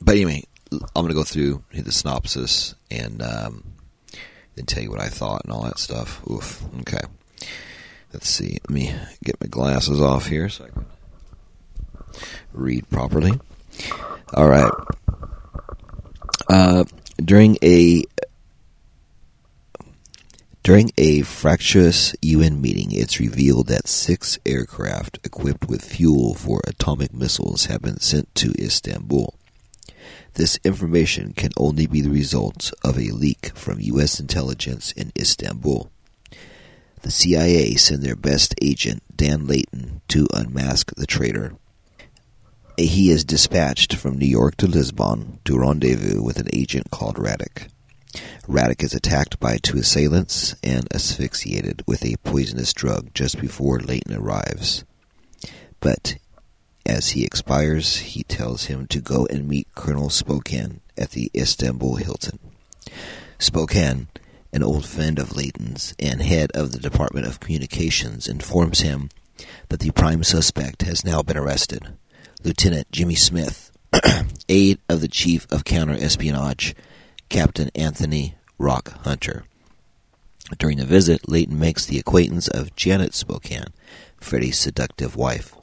[0.00, 3.64] but anyway, I'm to go through the synopsis and um,
[4.54, 6.26] then tell you what I thought and all that stuff.
[6.28, 6.62] Oof.
[6.80, 7.00] Okay.
[8.12, 8.58] Let's see.
[8.62, 10.86] Let me get my glasses off here so I can
[12.52, 13.32] read properly.
[14.34, 14.72] All right.
[16.48, 16.84] Uh,
[17.24, 18.04] during a
[20.70, 27.12] during a fractious UN meeting, it's revealed that six aircraft equipped with fuel for atomic
[27.12, 29.34] missiles have been sent to Istanbul.
[30.34, 34.20] This information can only be the result of a leak from U.S.
[34.20, 35.90] intelligence in Istanbul.
[37.02, 41.56] The CIA sent their best agent, Dan Layton, to unmask the traitor.
[42.78, 47.66] He is dispatched from New York to Lisbon to rendezvous with an agent called Radek.
[48.48, 54.14] Radek is attacked by two assailants and asphyxiated with a poisonous drug just before Layton
[54.14, 54.84] arrives.
[55.78, 56.16] But
[56.84, 61.96] as he expires, he tells him to go and meet Colonel Spokane at the Istanbul
[61.96, 62.38] Hilton.
[63.38, 64.08] Spokane,
[64.52, 69.08] an old friend of Layton's and head of the Department of Communications, informs him
[69.68, 71.94] that the prime suspect has now been arrested.
[72.42, 73.70] Lieutenant Jimmy Smith,
[74.48, 76.74] aide of the Chief of Counter-Espionage,
[77.30, 79.44] Captain Anthony Rock Hunter.
[80.58, 83.68] During the visit, Layton makes the acquaintance of Janet Spokane,
[84.20, 85.54] Freddie's seductive wife.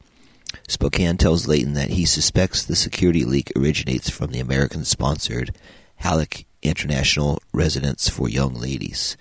[0.69, 5.53] Spokane tells Layton that he suspects the security leak originates from the American-sponsored
[5.97, 9.17] Halleck International Residence for Young Ladies,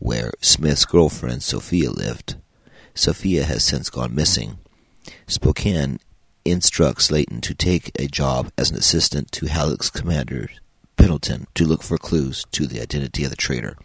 [0.00, 2.34] where Smith's girlfriend Sophia lived.
[2.96, 4.58] Sophia has since gone missing.
[5.28, 6.00] Spokane
[6.44, 10.50] instructs Layton to take a job as an assistant to Halleck's commander,
[11.04, 13.76] Pendleton, to look for clues to the identity of the traitor.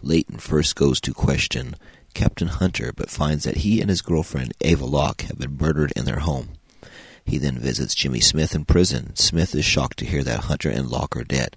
[0.00, 1.74] Leighton first goes to question
[2.14, 6.04] Captain Hunter, but finds that he and his girlfriend, Ava Locke, have been murdered in
[6.04, 6.50] their home.
[7.24, 9.16] He then visits Jimmy Smith in prison.
[9.16, 11.56] Smith is shocked to hear that Hunter and Locke are dead.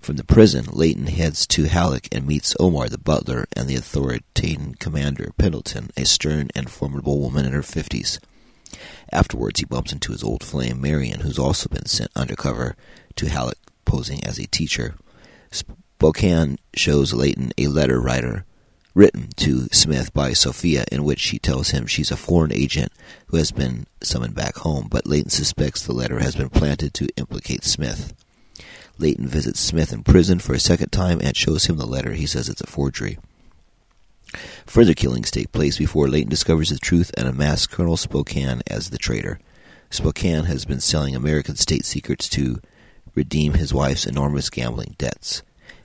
[0.00, 4.78] From the prison, Leighton heads to Halleck and meets Omar the butler and the authoritative
[4.78, 8.20] commander, Pendleton, a stern and formidable woman in her fifties.
[9.10, 12.76] Afterwards, he bumps into his old flame, Marion, who's also been sent undercover
[13.16, 14.94] to Halleck, posing as a teacher.
[15.50, 18.44] Spokane shows Layton a letter writer
[18.94, 22.92] written to Smith by Sophia in which she tells him she's a foreign agent
[23.26, 27.08] who has been summoned back home, but Layton suspects the letter has been planted to
[27.16, 28.14] implicate Smith.
[28.98, 32.12] Layton visits Smith in prison for a second time and shows him the letter.
[32.12, 33.18] He says it's a forgery.
[34.66, 38.98] Further killings take place before Layton discovers the truth and unmasks Colonel Spokane as the
[38.98, 39.40] traitor.
[39.90, 42.60] Spokane has been selling American state secrets to
[43.14, 45.42] redeem his wife's enormous gambling debts.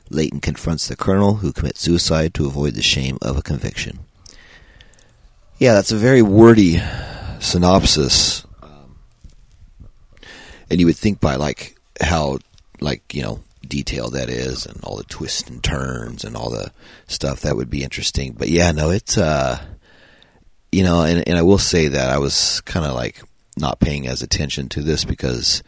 [0.09, 3.99] Leighton confronts the colonel, who commits suicide to avoid the shame of a conviction.
[5.59, 6.81] Yeah, that's a very wordy
[7.39, 8.45] synopsis.
[8.63, 8.95] Um,
[10.69, 12.39] and you would think by like how
[12.79, 16.71] like you know detailed that is and all the twists and turns and all the
[17.07, 19.61] stuff that would be interesting but yeah no it's uh
[20.71, 23.21] you know and, and i will say that i was kind of like
[23.57, 25.61] not paying as attention to this because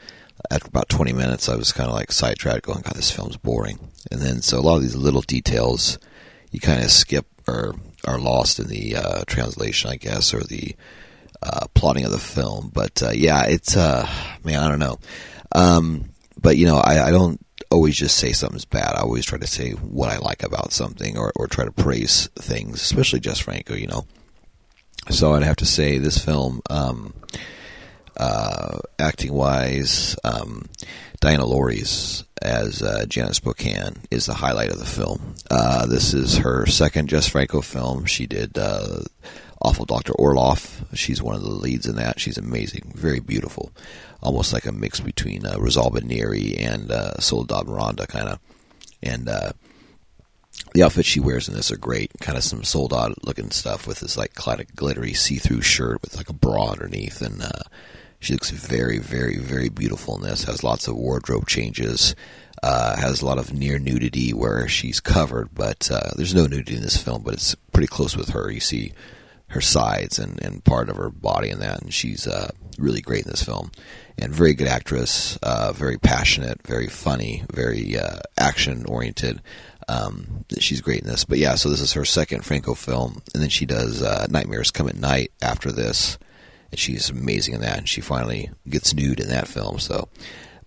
[0.49, 3.79] after about 20 minutes i was kind of like sidetracked going god this film's boring
[4.11, 5.99] and then so a lot of these little details
[6.51, 7.75] you kind of skip or
[8.05, 10.75] are lost in the uh, translation i guess or the
[11.43, 14.07] uh, plotting of the film but uh, yeah it's uh
[14.43, 14.99] man i don't know
[15.53, 18.95] um but you know, I, I don't always just say something's bad.
[18.95, 22.27] I always try to say what I like about something or, or try to praise
[22.35, 24.05] things, especially Jess Franco, you know.
[25.09, 27.13] So I'd have to say this film, um,
[28.17, 30.67] uh, acting wise, um,
[31.19, 35.35] Diana Lorys as uh, Janice Spokane is the highlight of the film.
[35.49, 38.05] Uh, this is her second Jess Franco film.
[38.05, 39.01] She did uh,
[39.61, 40.13] Awful Dr.
[40.13, 40.83] Orloff.
[40.95, 42.19] She's one of the leads in that.
[42.19, 43.71] She's amazing, very beautiful
[44.21, 48.39] almost like a mix between uh, Rosalba Neri and uh, Soledad Miranda, kind of.
[49.01, 49.53] And uh,
[50.73, 52.11] the outfits she wears in this are great.
[52.19, 54.35] Kind of some Soledad looking stuff with this like
[54.75, 57.63] glittery see through shirt with like a bra underneath, and uh,
[58.21, 60.45] she looks very, very, very beautiful in this.
[60.45, 62.15] Has lots of wardrobe changes.
[62.63, 66.75] Uh, has a lot of near nudity where she's covered, but uh, there's no nudity
[66.75, 67.23] in this film.
[67.23, 68.51] But it's pretty close with her.
[68.51, 68.93] You see
[69.47, 73.25] her sides and, and part of her body in that, and she's uh, really great
[73.25, 73.71] in this film
[74.17, 79.41] and very good actress, uh, very passionate, very funny, very uh, action oriented.
[79.87, 81.25] Um, she's great in this.
[81.25, 84.71] But yeah, so this is her second Franco film, and then she does uh, Nightmares
[84.71, 86.17] Come at Night after this,
[86.71, 87.77] and she's amazing in that.
[87.77, 89.79] And she finally gets nude in that film.
[89.79, 90.09] So,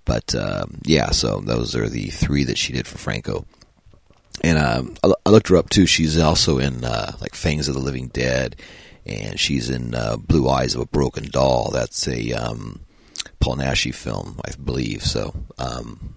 [0.05, 3.47] but um, yeah, so those are the three that she did for Franco.
[4.43, 5.87] And um, I, I, looked her up too.
[5.87, 8.57] She's also in uh, like Fangs of the Living Dead,
[9.07, 11.71] and she's in uh, Blue Eyes of a Broken Doll.
[11.71, 12.81] That's a um,
[13.39, 15.03] Paul Naschy film, I believe.
[15.03, 16.15] So, um,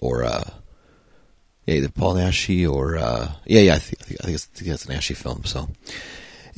[0.00, 0.50] or uh,
[1.66, 4.70] yeah, either Paul Naschy or uh, yeah, yeah, I think, I think, it's, I think
[4.70, 5.44] it's a Naschy film.
[5.44, 5.68] So,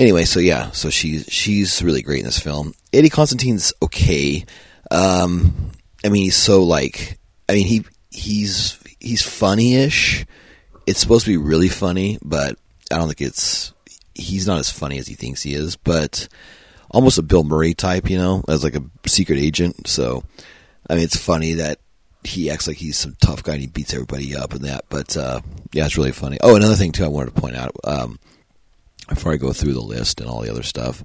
[0.01, 2.75] anyway, so yeah, so she's she's really great in this film.
[2.93, 4.45] Eddie Constantine's okay.
[4.91, 5.71] Um,
[6.05, 10.27] I mean, he's so like, I mean, he he's he's funny-ish.
[10.87, 12.59] It's supposed to be really funny, but
[12.91, 13.73] I don't think it's.
[14.13, 16.29] He's not as funny as he thinks he is, but
[16.91, 19.87] almost a Bill Murray type, you know, as like a secret agent.
[19.87, 20.25] So,
[20.89, 21.79] I mean, it's funny that
[22.25, 24.85] he acts like he's some tough guy and he beats everybody up and that.
[24.91, 25.41] But uh,
[25.73, 26.39] yeah, it's really funny.
[26.43, 28.19] Oh, another thing too, I wanted to point out um,
[29.11, 31.03] before I go through the list and all the other stuff.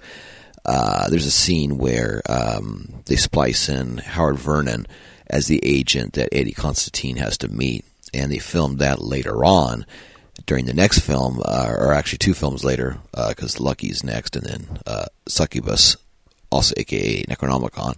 [0.64, 4.88] Uh, there's a scene where um, they splice in Howard Vernon
[5.28, 9.86] as the agent that Eddie Constantine has to meet, and they filmed that later on
[10.46, 14.46] during the next film, uh, or actually two films later, because uh, Lucky's next, and
[14.46, 15.98] then uh, Succubus,
[16.52, 17.98] also aka Necronomicon,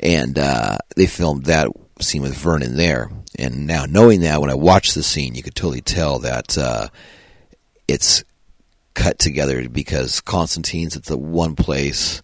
[0.00, 1.68] and uh, they filmed that
[2.00, 3.10] scene with Vernon there.
[3.38, 6.88] And now knowing that, when I watched the scene, you could totally tell that uh,
[7.88, 8.24] it's
[8.94, 12.22] cut together because Constantine's at the one place,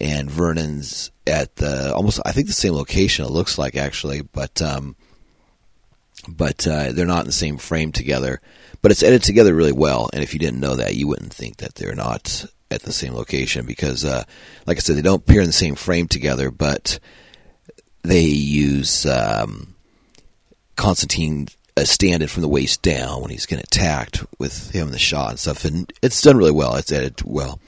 [0.00, 3.24] and Vernon's at the almost I think the same location.
[3.24, 4.96] It looks like actually, but um,
[6.28, 8.40] but uh, they're not in the same frame together
[8.84, 10.10] but it's edited together really well.
[10.12, 13.14] And if you didn't know that, you wouldn't think that they're not at the same
[13.14, 14.24] location because, uh,
[14.66, 16.98] like I said, they don't appear in the same frame together, but
[18.02, 19.74] they use um,
[20.76, 25.30] Constantine a stand-in from the waist down when he's getting attacked with him the shot
[25.30, 26.76] and stuff, and it's done really well.
[26.76, 27.60] It's edited well.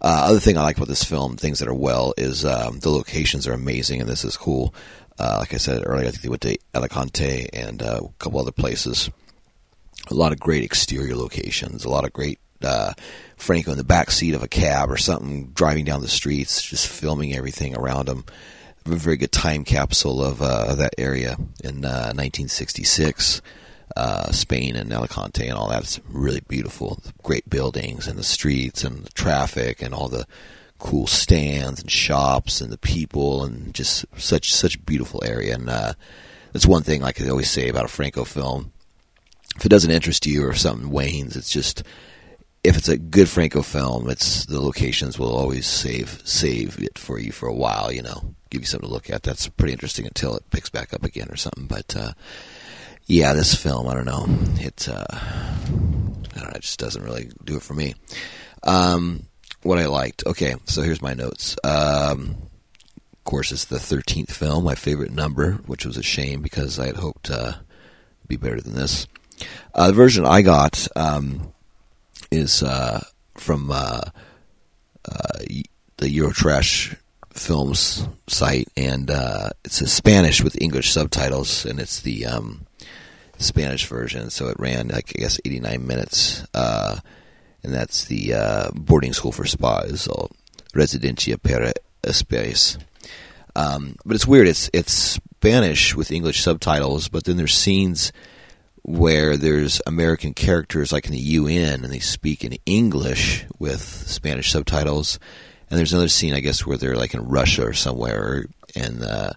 [0.00, 2.90] Uh, other thing I like about this film, things that are well, is um, the
[2.90, 4.74] locations are amazing, and this is cool.
[5.18, 8.40] Uh, like I said earlier, I think they went to Alicante and uh, a couple
[8.40, 9.10] other places
[10.10, 12.92] a lot of great exterior locations, a lot of great uh,
[13.36, 16.86] Franco in the back seat of a cab or something, driving down the streets, just
[16.86, 18.24] filming everything around him.
[18.86, 23.40] A very good time capsule of uh, that area in uh, 1966.
[23.96, 25.82] Uh, Spain and Alicante and all that.
[25.82, 27.00] It's really beautiful.
[27.22, 30.26] Great buildings and the streets and the traffic and all the
[30.78, 35.54] cool stands and shops and the people and just such such beautiful area.
[35.54, 35.92] And uh,
[36.52, 38.72] that's one thing like I always say about a Franco film.
[39.56, 41.84] If it doesn't interest you or something wanes, it's just
[42.64, 47.18] if it's a good Franco film, it's the locations will always save save it for
[47.18, 47.92] you for a while.
[47.92, 49.22] You know, give you something to look at.
[49.22, 51.66] That's pretty interesting until it picks back up again or something.
[51.66, 52.12] But uh,
[53.06, 54.26] yeah, this film, I don't know.
[54.64, 55.66] It, uh, I
[56.34, 57.94] don't know, it just doesn't really do it for me.
[58.62, 59.26] Um,
[59.62, 60.24] what I liked.
[60.26, 61.56] Okay, so here's my notes.
[61.64, 62.36] Um,
[63.12, 66.86] of course, it's the 13th film, my favorite number, which was a shame because I
[66.86, 67.54] had hoped uh,
[68.28, 69.06] be better than this.
[69.74, 71.52] Uh, the version I got um,
[72.30, 73.02] is uh,
[73.36, 74.02] from uh,
[75.10, 75.38] uh,
[75.96, 76.96] the Eurotrash
[77.34, 82.66] Films site, and uh, it's a Spanish with English subtitles, and it's the um,
[83.38, 86.98] Spanish version, so it ran like I guess 89 minutes, uh,
[87.62, 90.28] and that's the uh, boarding school for spies, or
[90.74, 91.72] Residencia para
[92.02, 92.78] Espías.
[93.56, 94.48] Um, but it's weird.
[94.48, 98.12] It's it's Spanish with English subtitles, but then there's scenes
[98.82, 104.50] where there's American characters like in the UN and they speak in English with Spanish
[104.50, 105.18] subtitles,
[105.70, 109.32] and there's another scene I guess where they're like in Russia or somewhere, and uh,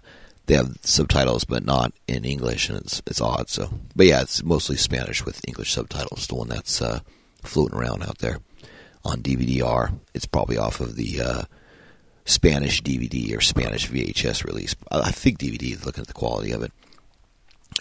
[0.46, 3.48] they have subtitles but not in English, and it's it's odd.
[3.48, 6.26] So, but yeah, it's mostly Spanish with English subtitles.
[6.26, 7.00] The one that's uh,
[7.42, 8.38] floating around out there
[9.04, 9.92] on DVD-R.
[10.14, 11.42] It's probably off of the uh,
[12.24, 14.76] Spanish DVD or Spanish VHS release.
[14.90, 15.72] I think DVD.
[15.72, 16.72] Is looking at the quality of it.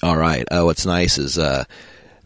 [0.04, 0.46] All right.
[0.52, 1.64] Uh, what's nice is uh,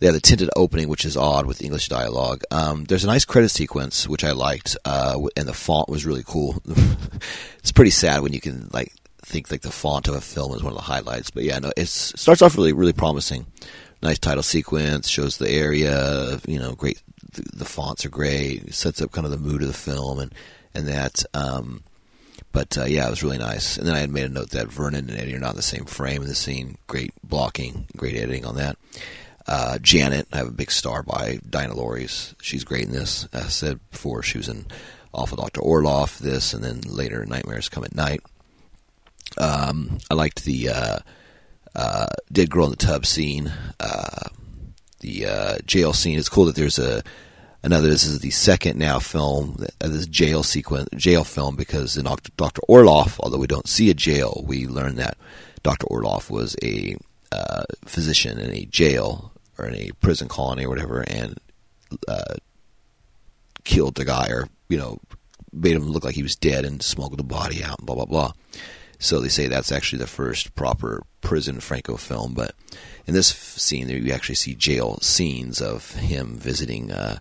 [0.01, 2.43] they have the tinted opening, which is odd with English dialogue.
[2.49, 6.23] Um, there's a nice credit sequence which I liked, uh, and the font was really
[6.25, 6.59] cool.
[7.59, 8.91] it's pretty sad when you can like
[9.21, 11.29] think like the font of a film is one of the highlights.
[11.29, 13.45] But yeah, no, it starts off really really promising.
[14.01, 16.39] Nice title sequence shows the area.
[16.47, 16.99] You know, great.
[17.33, 18.73] The, the fonts are great.
[18.73, 20.33] Sets up kind of the mood of the film and
[20.73, 21.23] and that.
[21.35, 21.83] Um,
[22.53, 23.77] but uh, yeah, it was really nice.
[23.77, 25.61] And then I had made a note that Vernon and Eddie are not in the
[25.61, 26.79] same frame in the scene.
[26.87, 28.77] Great blocking, great editing on that.
[29.47, 32.35] Uh, Janet, I have a big star by Diana Lorys.
[32.41, 33.27] She's great in this.
[33.33, 34.65] I said before, she was in
[35.13, 35.61] Awful Dr.
[35.61, 38.21] Orloff, this, and then later Nightmares Come at Night.
[39.37, 40.99] Um, I liked the uh,
[41.75, 44.29] uh, Dead Girl in the Tub scene, uh,
[44.99, 46.19] the uh, jail scene.
[46.19, 47.01] It's cool that there's a
[47.63, 47.89] another.
[47.89, 52.61] This is the second now film, uh, this jail sequence, jail film, because in Dr.
[52.69, 55.17] Orloff, although we don't see a jail, we learn that
[55.63, 55.87] Dr.
[55.87, 56.95] Orloff was a
[57.85, 59.30] physician in a jail
[59.61, 61.37] or in a prison colony or whatever, and
[62.07, 62.35] uh,
[63.63, 64.97] killed the guy or you know
[65.53, 68.05] made him look like he was dead and smuggled the body out and blah blah
[68.05, 68.31] blah.
[68.99, 72.33] So they say that's actually the first proper prison Franco film.
[72.33, 72.53] But
[73.07, 77.17] in this scene, there you actually see jail scenes of him visiting uh,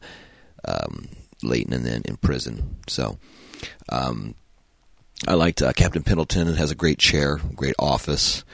[0.64, 1.08] um,
[1.42, 2.76] Leighton and then in prison.
[2.86, 3.18] So
[3.88, 4.34] um,
[5.26, 6.48] I liked uh, Captain Pendleton.
[6.48, 8.44] It has a great chair, great office.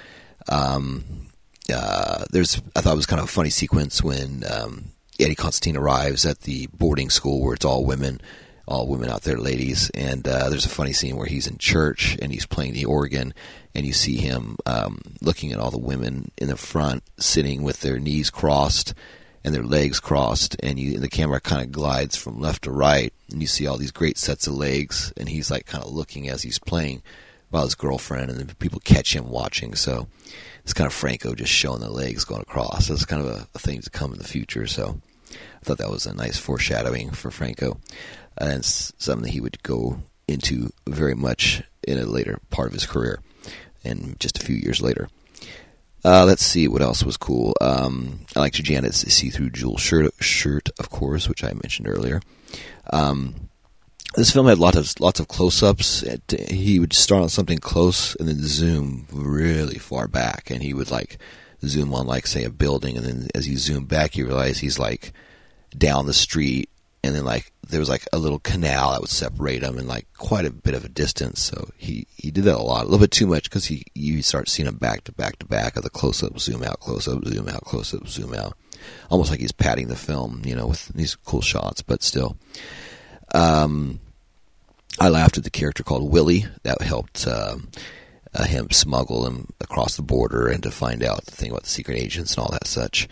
[0.48, 1.25] Um,
[1.72, 4.86] uh, there's I thought it was kind of a funny sequence when um,
[5.18, 8.20] Eddie Constantine arrives at the boarding school where it's all women
[8.68, 9.90] all women out there, ladies.
[9.90, 13.32] And uh, there's a funny scene where he's in church and he's playing the organ,
[13.74, 17.80] and you see him um, looking at all the women in the front sitting with
[17.80, 18.94] their knees crossed
[19.44, 22.72] and their legs crossed, and you and the camera kind of glides from left to
[22.72, 25.92] right, and you see all these great sets of legs, and he's like kind of
[25.92, 27.00] looking as he's playing
[27.50, 29.76] while his girlfriend, and then people catch him watching.
[29.76, 30.08] So
[30.66, 32.90] it's kind of Franco just showing the legs going across.
[32.90, 34.66] It's kind of a, a thing to come in the future.
[34.66, 35.00] So
[35.30, 37.78] I thought that was a nice foreshadowing for Franco
[38.36, 42.84] and something that he would go into very much in a later part of his
[42.84, 43.20] career,
[43.84, 45.08] and just a few years later.
[46.04, 47.54] Uh, let's see what else was cool.
[47.60, 52.20] Um, I liked Janet's see-through jewel shirt, shirt, of course, which I mentioned earlier.
[52.92, 53.50] Um,
[54.16, 56.04] this film had lots of lots of close-ups.
[56.48, 60.90] he would start on something close and then zoom really far back, and he would
[60.90, 61.18] like
[61.64, 64.78] zoom on, like say, a building, and then as you zoom back, you realize he's
[64.78, 65.12] like
[65.76, 66.70] down the street
[67.06, 70.06] and then like there was like a little canal that would separate them and like
[70.16, 71.40] quite a bit of a distance.
[71.40, 74.22] So he he did that a lot, a little bit too much because he you
[74.22, 77.06] start seeing him back to back to back of the close up, zoom out, close
[77.06, 78.56] up, zoom out, close up, zoom out,
[79.08, 81.80] almost like he's padding the film, you know, with these cool shots.
[81.80, 82.36] But still,
[83.32, 84.00] um,
[84.98, 87.26] I laughed at the character called Willie that helped.
[87.26, 87.68] Um,
[88.34, 91.70] uh, him smuggle him across the border and to find out the thing about the
[91.70, 93.08] secret agents and all that such.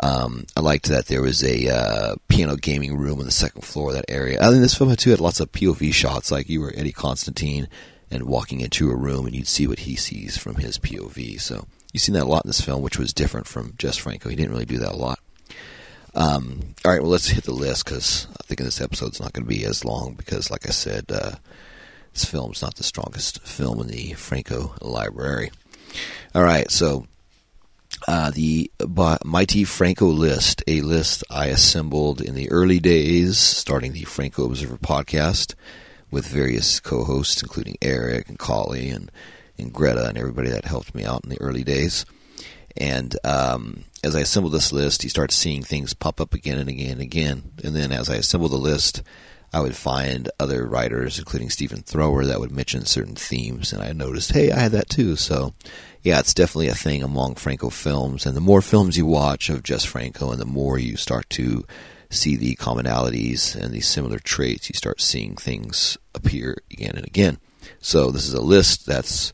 [0.00, 3.90] Um, I liked that there was a uh, piano gaming room on the second floor
[3.90, 4.40] of that area.
[4.40, 7.68] I think this film too had lots of POV shots, like you were Eddie Constantine
[8.10, 11.40] and walking into a room, and you'd see what he sees from his POV.
[11.40, 14.28] So you've seen that a lot in this film, which was different from Jess Franco.
[14.28, 15.20] He didn't really do that a lot.
[16.14, 19.44] Um, all right, well, let's hit the list because I think this episode's not going
[19.44, 21.32] to be as long because, like I said, uh,
[22.12, 25.50] this film's not the strongest film in the Franco library.
[26.34, 27.06] All right, so
[28.06, 28.70] uh, the
[29.24, 34.76] Mighty Franco list, a list I assembled in the early days, starting the Franco Observer
[34.76, 35.54] podcast
[36.10, 39.10] with various co-hosts, including Eric and Collie and,
[39.58, 42.06] and Greta and everybody that helped me out in the early days.
[42.76, 46.68] And um, as I assembled this list, you start seeing things pop up again and
[46.68, 47.52] again and again.
[47.64, 49.02] And then as I assembled the list,
[49.50, 53.92] I would find other writers, including Stephen Thrower, that would mention certain themes, and I
[53.92, 55.16] noticed, hey, I had that too.
[55.16, 55.54] So,
[56.02, 58.26] yeah, it's definitely a thing among Franco films.
[58.26, 61.64] And the more films you watch of Jess Franco, and the more you start to
[62.10, 67.38] see the commonalities and the similar traits, you start seeing things appear again and again.
[67.80, 69.32] So, this is a list that's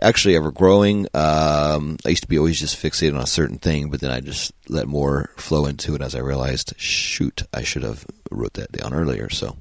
[0.00, 1.06] actually ever growing.
[1.14, 4.20] Um, I used to be always just fixated on a certain thing, but then I
[4.20, 8.72] just let more flow into it as I realized, shoot, I should have wrote that
[8.72, 9.30] down earlier.
[9.30, 9.56] So,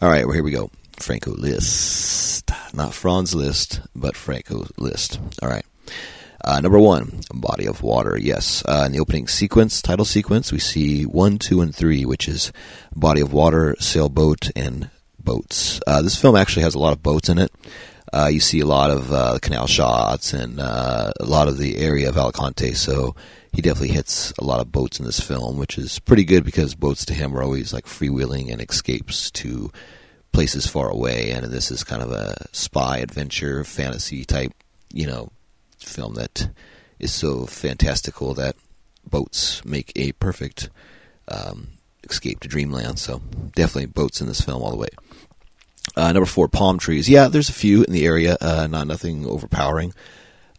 [0.00, 0.70] all right, well here we go.
[0.98, 5.20] Franco list, not Franz Liszt, but Franco list.
[5.42, 5.64] All right.
[6.44, 8.16] Uh, number one, body of water.
[8.16, 12.28] Yes, uh, in the opening sequence, title sequence, we see one, two, and three, which
[12.28, 12.52] is
[12.94, 14.88] body of water, sailboat, and
[15.18, 15.80] boats.
[15.86, 17.52] Uh, this film actually has a lot of boats in it.
[18.12, 21.78] Uh, you see a lot of uh, canal shots and uh, a lot of the
[21.78, 22.72] area of Alicante.
[22.72, 23.14] So
[23.52, 26.74] he definitely hits a lot of boats in this film, which is pretty good because
[26.74, 29.70] boats to him are always like freewheeling and escapes to
[30.32, 31.30] places far away.
[31.30, 34.52] And this is kind of a spy adventure fantasy type,
[34.92, 35.30] you know,
[35.78, 36.48] film that
[36.98, 38.56] is so fantastical that
[39.08, 40.70] boats make a perfect
[41.28, 41.68] um,
[42.04, 42.98] escape to dreamland.
[42.98, 43.20] So
[43.54, 44.88] definitely boats in this film all the way.
[45.96, 47.08] Uh, number four, palm trees.
[47.08, 49.92] Yeah, there's a few in the area, uh, not nothing overpowering.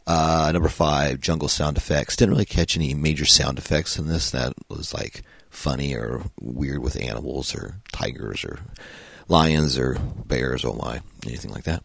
[0.05, 2.15] Uh, number five, jungle sound effects.
[2.15, 6.79] Didn't really catch any major sound effects in this that was like funny or weird
[6.79, 8.59] with animals or tigers or
[9.27, 10.65] lions or bears.
[10.65, 11.83] Oh my, anything like that.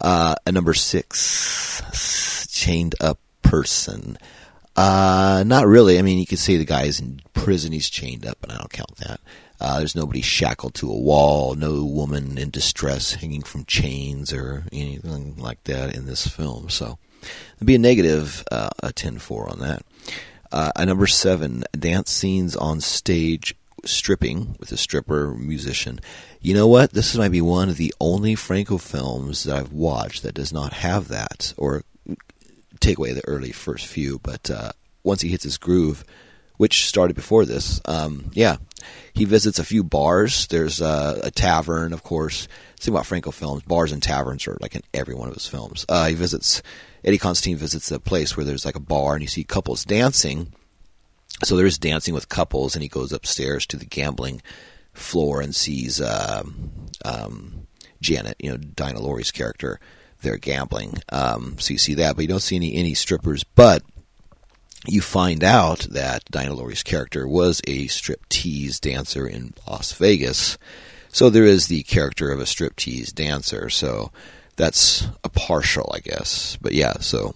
[0.00, 4.16] Uh, number six, chained up person.
[4.76, 5.98] Uh, not really.
[5.98, 8.70] I mean, you could say the guy's in prison, he's chained up, but I don't
[8.70, 9.20] count that.
[9.60, 14.64] Uh, there's nobody shackled to a wall, no woman in distress hanging from chains or
[14.72, 16.68] anything like that in this film.
[16.68, 19.82] So there'd be a negative, uh, a 10-4 on that.
[20.50, 23.54] Uh, number seven, dance scenes on stage
[23.84, 26.00] stripping with a stripper musician.
[26.40, 26.92] You know what?
[26.92, 30.72] This might be one of the only Franco films that I've watched that does not
[30.72, 31.84] have that, or
[32.80, 34.18] take away the early first few.
[34.20, 36.04] But uh, once he hits his groove,
[36.58, 37.80] which started before this.
[37.86, 38.58] Um, yeah,
[39.14, 40.46] he visits a few bars.
[40.48, 42.46] There's uh, a tavern, of course.
[42.78, 45.86] See about Franco films, bars and taverns are like in every one of his films.
[45.88, 46.62] Uh, he visits
[47.04, 50.52] Eddie Constantine visits a place where there's like a bar and you see couples dancing.
[51.44, 54.42] So there's dancing with couples, and he goes upstairs to the gambling
[54.92, 56.42] floor and sees uh,
[57.04, 57.66] um,
[58.00, 59.78] Janet, you know, Diana Lorys character.
[60.20, 63.44] They're gambling, um, so you see that, but you don't see any any strippers.
[63.44, 63.84] But
[64.86, 70.58] you find out that Diana Lorys character was a striptease dancer in Las Vegas.
[71.10, 73.70] So there is the character of a striptease dancer.
[73.70, 74.12] So
[74.56, 76.56] that's a partial, I guess.
[76.60, 77.34] But yeah, so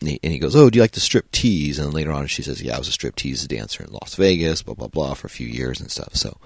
[0.00, 2.62] and he, goes, "Oh, do you like to strip tease?" And later on, she says,
[2.62, 5.30] "Yeah, I was a strip tease dancer in Las Vegas, blah blah blah, for a
[5.30, 6.38] few years and stuff." So,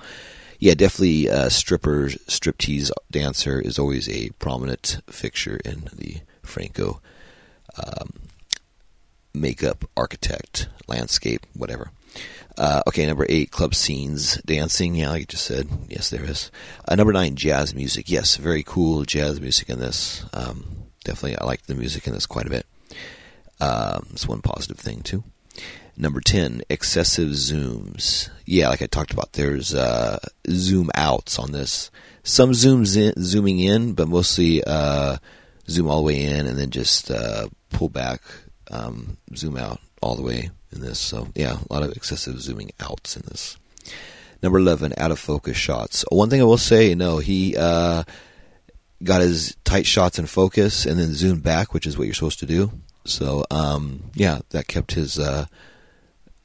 [0.58, 7.00] yeah, definitely, uh, stripper strip tease dancer is always a prominent fixture in the Franco
[7.76, 8.23] um,
[9.34, 11.90] makeup, architect, landscape, whatever.
[12.56, 14.94] Uh, okay, number eight, club scenes, dancing.
[14.94, 16.52] Yeah, like you just said, yes, there is.
[16.86, 18.08] Uh, number nine, jazz music.
[18.08, 20.24] Yes, very cool jazz music in this.
[20.32, 20.64] Um,
[21.04, 22.66] definitely, I like the music in this quite a bit.
[23.60, 25.24] Um, it's one positive thing too.
[25.96, 28.28] Number ten, excessive zooms.
[28.46, 30.18] Yeah, like I talked about, there's uh,
[30.48, 31.90] zoom outs on this.
[32.22, 35.18] Some zooms in, zooming in, but mostly uh,
[35.68, 38.22] zoom all the way in and then just uh, pull back
[38.70, 40.98] um, zoom out all the way in this.
[40.98, 43.56] So yeah, a lot of excessive zooming outs in this.
[44.42, 46.04] Number eleven, out of focus shots.
[46.10, 48.04] One thing I will say, no, he uh,
[49.02, 52.40] got his tight shots in focus and then zoomed back, which is what you're supposed
[52.40, 52.70] to do.
[53.06, 55.46] So um, yeah, that kept his uh,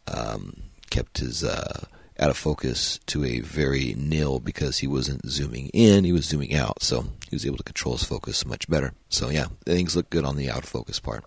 [0.07, 1.85] um, kept his uh,
[2.19, 6.53] out of focus to a very nil because he wasn't zooming in, he was zooming
[6.53, 6.83] out.
[6.83, 8.93] So he was able to control his focus much better.
[9.09, 11.23] So yeah, things look good on the out of focus part.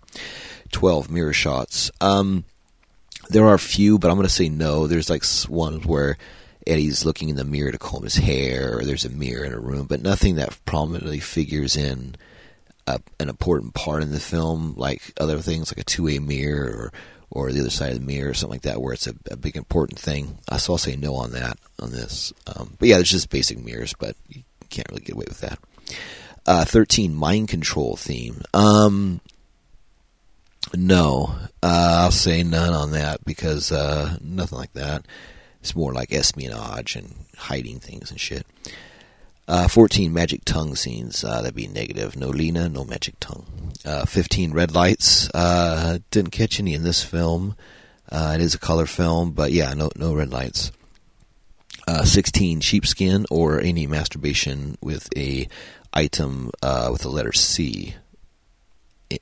[0.73, 1.91] 12 mirror shots.
[2.01, 2.45] Um,
[3.31, 4.87] there are a few, but I'm going to say no.
[4.87, 6.19] There's like one where
[6.67, 9.59] Eddie's looking in the mirror to comb his hair, or there's a mirror in a
[9.59, 12.17] room, but nothing that prominently figures in
[12.87, 16.67] a, an important part in the film, like other things like a two way mirror
[16.67, 16.93] or
[17.33, 19.37] or the other side of the mirror or something like that, where it's a, a
[19.37, 20.39] big important thing.
[20.49, 22.33] Uh, I'll say no on that on this.
[22.47, 25.59] Um, but yeah, there's just basic mirrors, but you can't really get away with that.
[26.47, 28.43] Uh, Thirteen mind control theme.
[28.53, 29.21] Um,
[30.75, 35.07] no, uh, I'll say none on that because uh, nothing like that.
[35.61, 38.47] It's more like espionage and hiding things and shit.
[39.49, 41.25] Uh, 14 magic tongue scenes.
[41.25, 42.17] Uh, that'd be negative.
[42.17, 43.73] No Lina, no magic tongue.
[43.85, 45.29] Uh, 15 red lights.
[45.35, 47.57] Uh, didn't catch any in this film.
[48.11, 50.71] Uh, it is a color film, but yeah, no no red lights.
[51.89, 55.49] Uh, 16 sheepskin or any masturbation with a
[55.93, 56.51] item
[56.91, 57.95] with the letter C.
[59.11, 59.21] with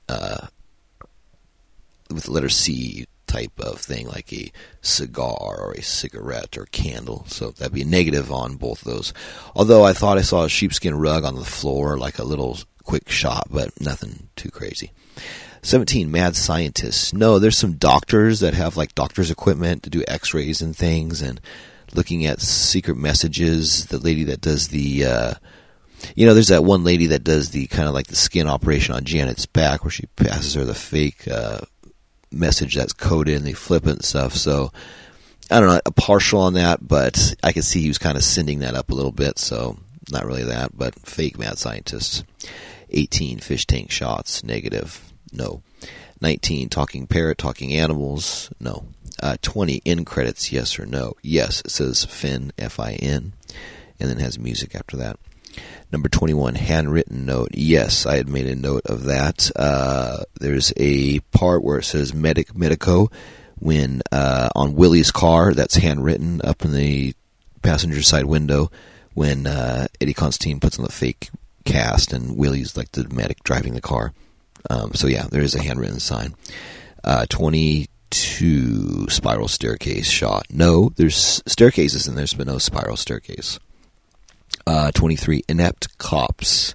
[2.25, 4.51] the letter C type of thing, like a
[4.83, 7.25] cigar or a cigarette or candle.
[7.29, 9.15] So that'd be negative on both of those.
[9.55, 13.09] Although I thought I saw a sheepskin rug on the floor, like a little quick
[13.09, 14.91] shot, but nothing too crazy.
[15.63, 17.13] 17 mad scientists.
[17.13, 21.41] No, there's some doctors that have like doctor's equipment to do x-rays and things and
[21.95, 23.87] looking at secret messages.
[23.87, 25.35] The lady that does the uh,
[26.15, 28.95] you know, there's that one lady that does the kind of like the skin operation
[28.95, 31.61] on Janet's back where she passes her the fake uh,
[32.33, 34.35] message that's coded and they flip it and stuff.
[34.35, 34.73] So
[35.51, 38.23] I don't know, a partial on that, but I could see he was kind of
[38.23, 39.39] sending that up a little bit.
[39.39, 39.79] So
[40.11, 42.25] not really that, but fake mad scientists.
[42.91, 45.63] 18 fish tank shots, negative, no.
[46.21, 48.85] 19 talking parrot, talking animals, no.
[49.23, 51.15] Uh, 20 in credits, yes or no.
[51.23, 53.33] Yes, it says Fin, F I N,
[53.99, 55.19] and then has music after that.
[55.93, 57.49] Number 21, handwritten note.
[57.53, 59.51] Yes, I had made a note of that.
[59.57, 63.11] Uh, there's a part where it says medic, medico,
[63.59, 67.15] when uh, on Willie's car, that's handwritten up in the
[67.63, 68.71] passenger side window,
[69.15, 71.31] when uh, Eddie Constantine puts on the fake
[71.65, 74.13] cast and Willie's like the medic driving the car.
[74.69, 76.35] Um, so yeah, there is a handwritten sign.
[77.03, 80.47] Uh, 22 spiral staircase shot.
[80.51, 83.59] No, there's staircases in there, but no spiral staircase.
[84.67, 86.75] Uh, 23 inept cops.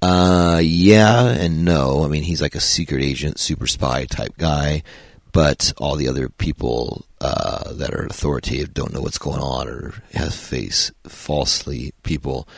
[0.00, 2.04] Uh, yeah and no.
[2.04, 4.82] I mean, he's like a secret agent, super spy type guy,
[5.32, 9.94] but all the other people uh, that are authoritative don't know what's going on or
[10.12, 12.48] have face falsely people,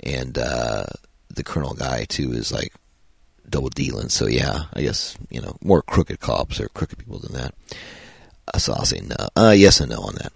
[0.00, 0.86] and uh,
[1.28, 2.72] the colonel guy too is like
[3.48, 4.08] double dealing.
[4.08, 7.54] So yeah, I guess you know more crooked cops or crooked people than that.
[8.52, 9.28] Uh, so no.
[9.36, 10.32] Uh, yes and no on that.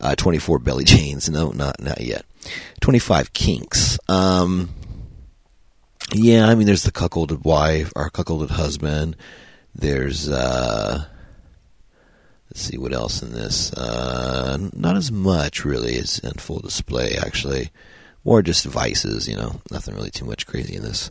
[0.00, 1.30] Uh, 24 belly chains.
[1.30, 2.24] No, not not yet.
[2.80, 3.98] 25 kinks.
[4.08, 4.70] Um,
[6.12, 9.16] yeah, I mean, there's the cuckolded wife or cuckolded husband.
[9.74, 11.04] There's, uh,
[12.50, 13.72] let's see what else in this.
[13.72, 17.70] Uh, not as much really as in full display, actually.
[18.24, 19.60] More just vices, you know.
[19.70, 21.10] Nothing really too much crazy in this.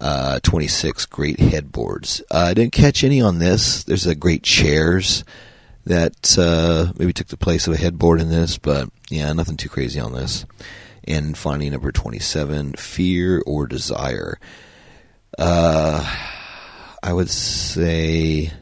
[0.00, 2.22] Uh, 26 great headboards.
[2.30, 3.84] Uh, I didn't catch any on this.
[3.84, 5.24] There's a great chairs
[5.84, 9.68] that uh, maybe took the place of a headboard in this, but yeah, nothing too
[9.68, 10.46] crazy on this.
[11.04, 14.38] And finally, number 27, fear or desire.
[15.38, 16.04] Uh,
[17.02, 18.52] I would say,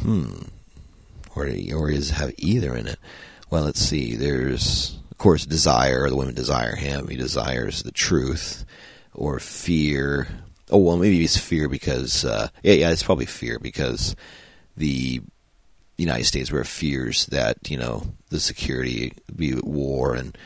[0.00, 0.42] hmm,
[1.34, 2.98] or, or is have either in it.
[3.50, 4.14] Well, let's see.
[4.14, 6.08] There's, of course, desire.
[6.08, 7.08] The women desire him.
[7.08, 8.64] He desires the truth.
[9.14, 10.28] Or fear.
[10.70, 14.14] Oh, well, maybe it's fear because, uh, yeah, yeah, it's probably fear because
[14.76, 15.22] the
[15.98, 20.36] United States where fears that you know the security be at war and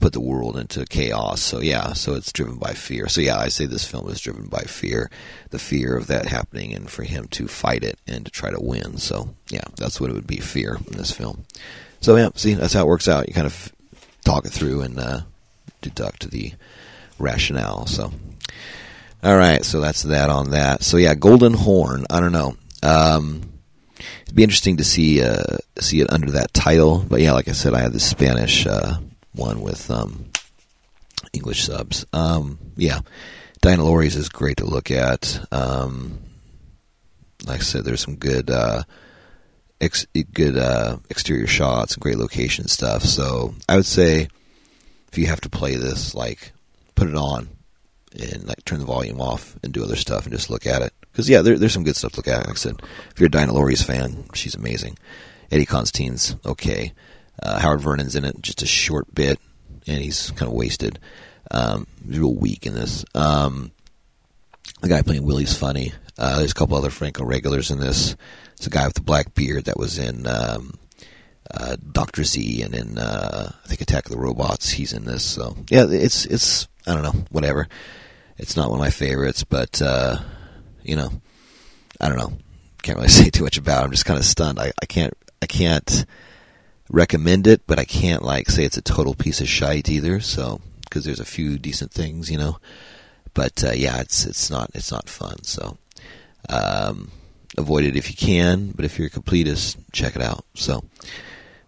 [0.00, 1.40] put the world into chaos.
[1.40, 3.08] So yeah, so it's driven by fear.
[3.08, 5.10] So yeah, I say this film is driven by fear,
[5.50, 8.60] the fear of that happening, and for him to fight it and to try to
[8.60, 8.96] win.
[8.98, 11.44] So yeah, that's what it would be fear in this film.
[12.00, 13.28] So yeah, see that's how it works out.
[13.28, 13.72] You kind of
[14.24, 15.20] talk it through and uh,
[15.80, 16.52] deduct the
[17.18, 17.86] rationale.
[17.86, 18.12] So.
[19.24, 20.82] All right, so that's that on that.
[20.82, 22.06] So yeah, Golden Horn.
[22.10, 22.56] I don't know.
[22.82, 23.51] Um,
[24.22, 27.04] it'd be interesting to see uh, see it under that title.
[27.08, 28.98] But yeah, like I said, I have the Spanish uh,
[29.34, 30.26] one with um,
[31.32, 32.06] English subs.
[32.12, 33.00] Um, yeah,
[33.60, 35.44] Diana Lorys is great to look at.
[35.52, 36.18] Um,
[37.46, 38.82] like I said, there's some good uh,
[39.80, 43.02] ex- good uh, exterior shots, and great location stuff.
[43.02, 44.28] So I would say
[45.08, 46.52] if you have to play this, like
[46.94, 47.48] put it on
[48.18, 50.92] and like turn the volume off and do other stuff and just look at it.
[51.12, 52.46] Because yeah, there, there's some good stuff to look at.
[52.46, 54.98] Like I said, if you're a Diana Lorys fan, she's amazing.
[55.50, 56.92] Eddie Constantine's okay.
[57.42, 59.38] Uh, Howard Vernon's in it just a short bit,
[59.86, 60.98] and he's kind of wasted.
[61.50, 63.04] Um, he's real weak in this.
[63.14, 63.72] Um,
[64.80, 65.92] the guy playing Willie's funny.
[66.18, 68.16] Uh, there's a couple other Franco regulars in this.
[68.54, 70.74] It's a guy with the black beard that was in um,
[71.52, 74.70] uh, Doctor Z and in uh, I think Attack of the Robots.
[74.70, 75.24] He's in this.
[75.24, 77.68] So yeah, it's it's I don't know whatever
[78.42, 80.16] it's not one of my favorites, but uh,
[80.82, 81.10] you know,
[82.00, 82.32] I don't know.
[82.82, 83.82] Can't really say too much about.
[83.82, 83.84] it.
[83.84, 84.58] I'm just kind of stunned.
[84.58, 86.04] I, I can't I can't
[86.90, 90.20] recommend it, but I can't like say it's a total piece of shite either.
[90.20, 92.58] So because there's a few decent things, you know.
[93.34, 95.42] But uh, yeah, it's it's not it's not fun.
[95.42, 95.78] So
[96.48, 97.10] um,
[97.56, 98.72] avoid it if you can.
[98.72, 100.44] But if you're a completist, check it out.
[100.54, 100.84] So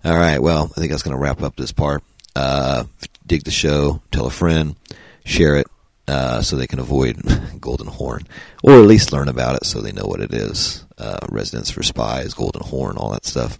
[0.04, 2.02] all right, well, I think that's going to wrap up this part.
[2.36, 2.84] Uh,
[3.26, 4.76] dig the show, tell a friend,
[5.24, 5.66] share it.
[6.06, 7.18] Uh, so they can avoid
[7.60, 8.26] Golden Horn,
[8.62, 10.84] or at least learn about it so they know what it is.
[10.98, 13.58] Uh, Residence for Spies, Golden Horn, all that stuff.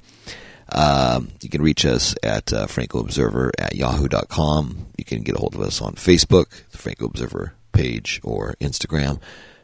[0.71, 4.87] Um, you can reach us at uh, Franco Observer at yahoo.com.
[4.99, 9.21] You can get a hold of us on Facebook, the Franco Observer page, or Instagram,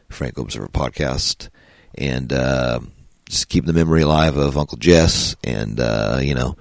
[0.09, 1.49] Franco Observer Podcast.
[1.95, 2.79] And uh,
[3.27, 5.35] just keep the memory alive of Uncle Jess.
[5.43, 6.55] And, uh, you know,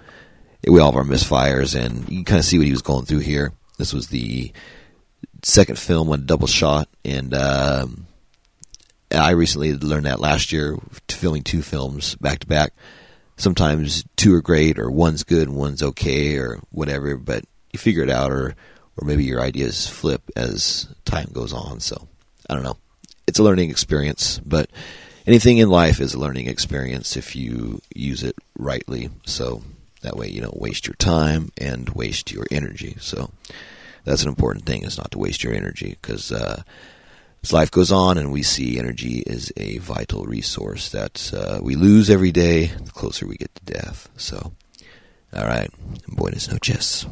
[0.67, 3.07] we all have our misfires, and you can kind of see what he was going
[3.07, 3.53] through here.
[3.79, 4.53] This was the
[5.43, 8.07] second film on double shot, and um,
[9.11, 10.77] I recently learned that last year,
[11.09, 12.73] filming two films back to back
[13.41, 18.03] sometimes two are great or one's good and one's okay or whatever, but you figure
[18.03, 18.55] it out or
[18.97, 21.81] or maybe your ideas flip as time goes on.
[21.81, 22.09] So
[22.49, 22.77] I don't know.
[23.27, 24.69] It's a learning experience, but
[25.27, 29.09] anything in life is a learning experience if you use it rightly.
[29.25, 29.63] So
[30.03, 32.97] that way you don't waste your time and waste your energy.
[33.01, 33.31] So
[34.05, 36.63] that's an important thing is not to waste your energy because uh,
[37.43, 41.75] as life goes on and we see energy is a vital resource that uh, we
[41.75, 44.09] lose every day the closer we get to death.
[44.17, 44.53] So,
[45.35, 45.71] all right,
[46.09, 47.07] buenas noches.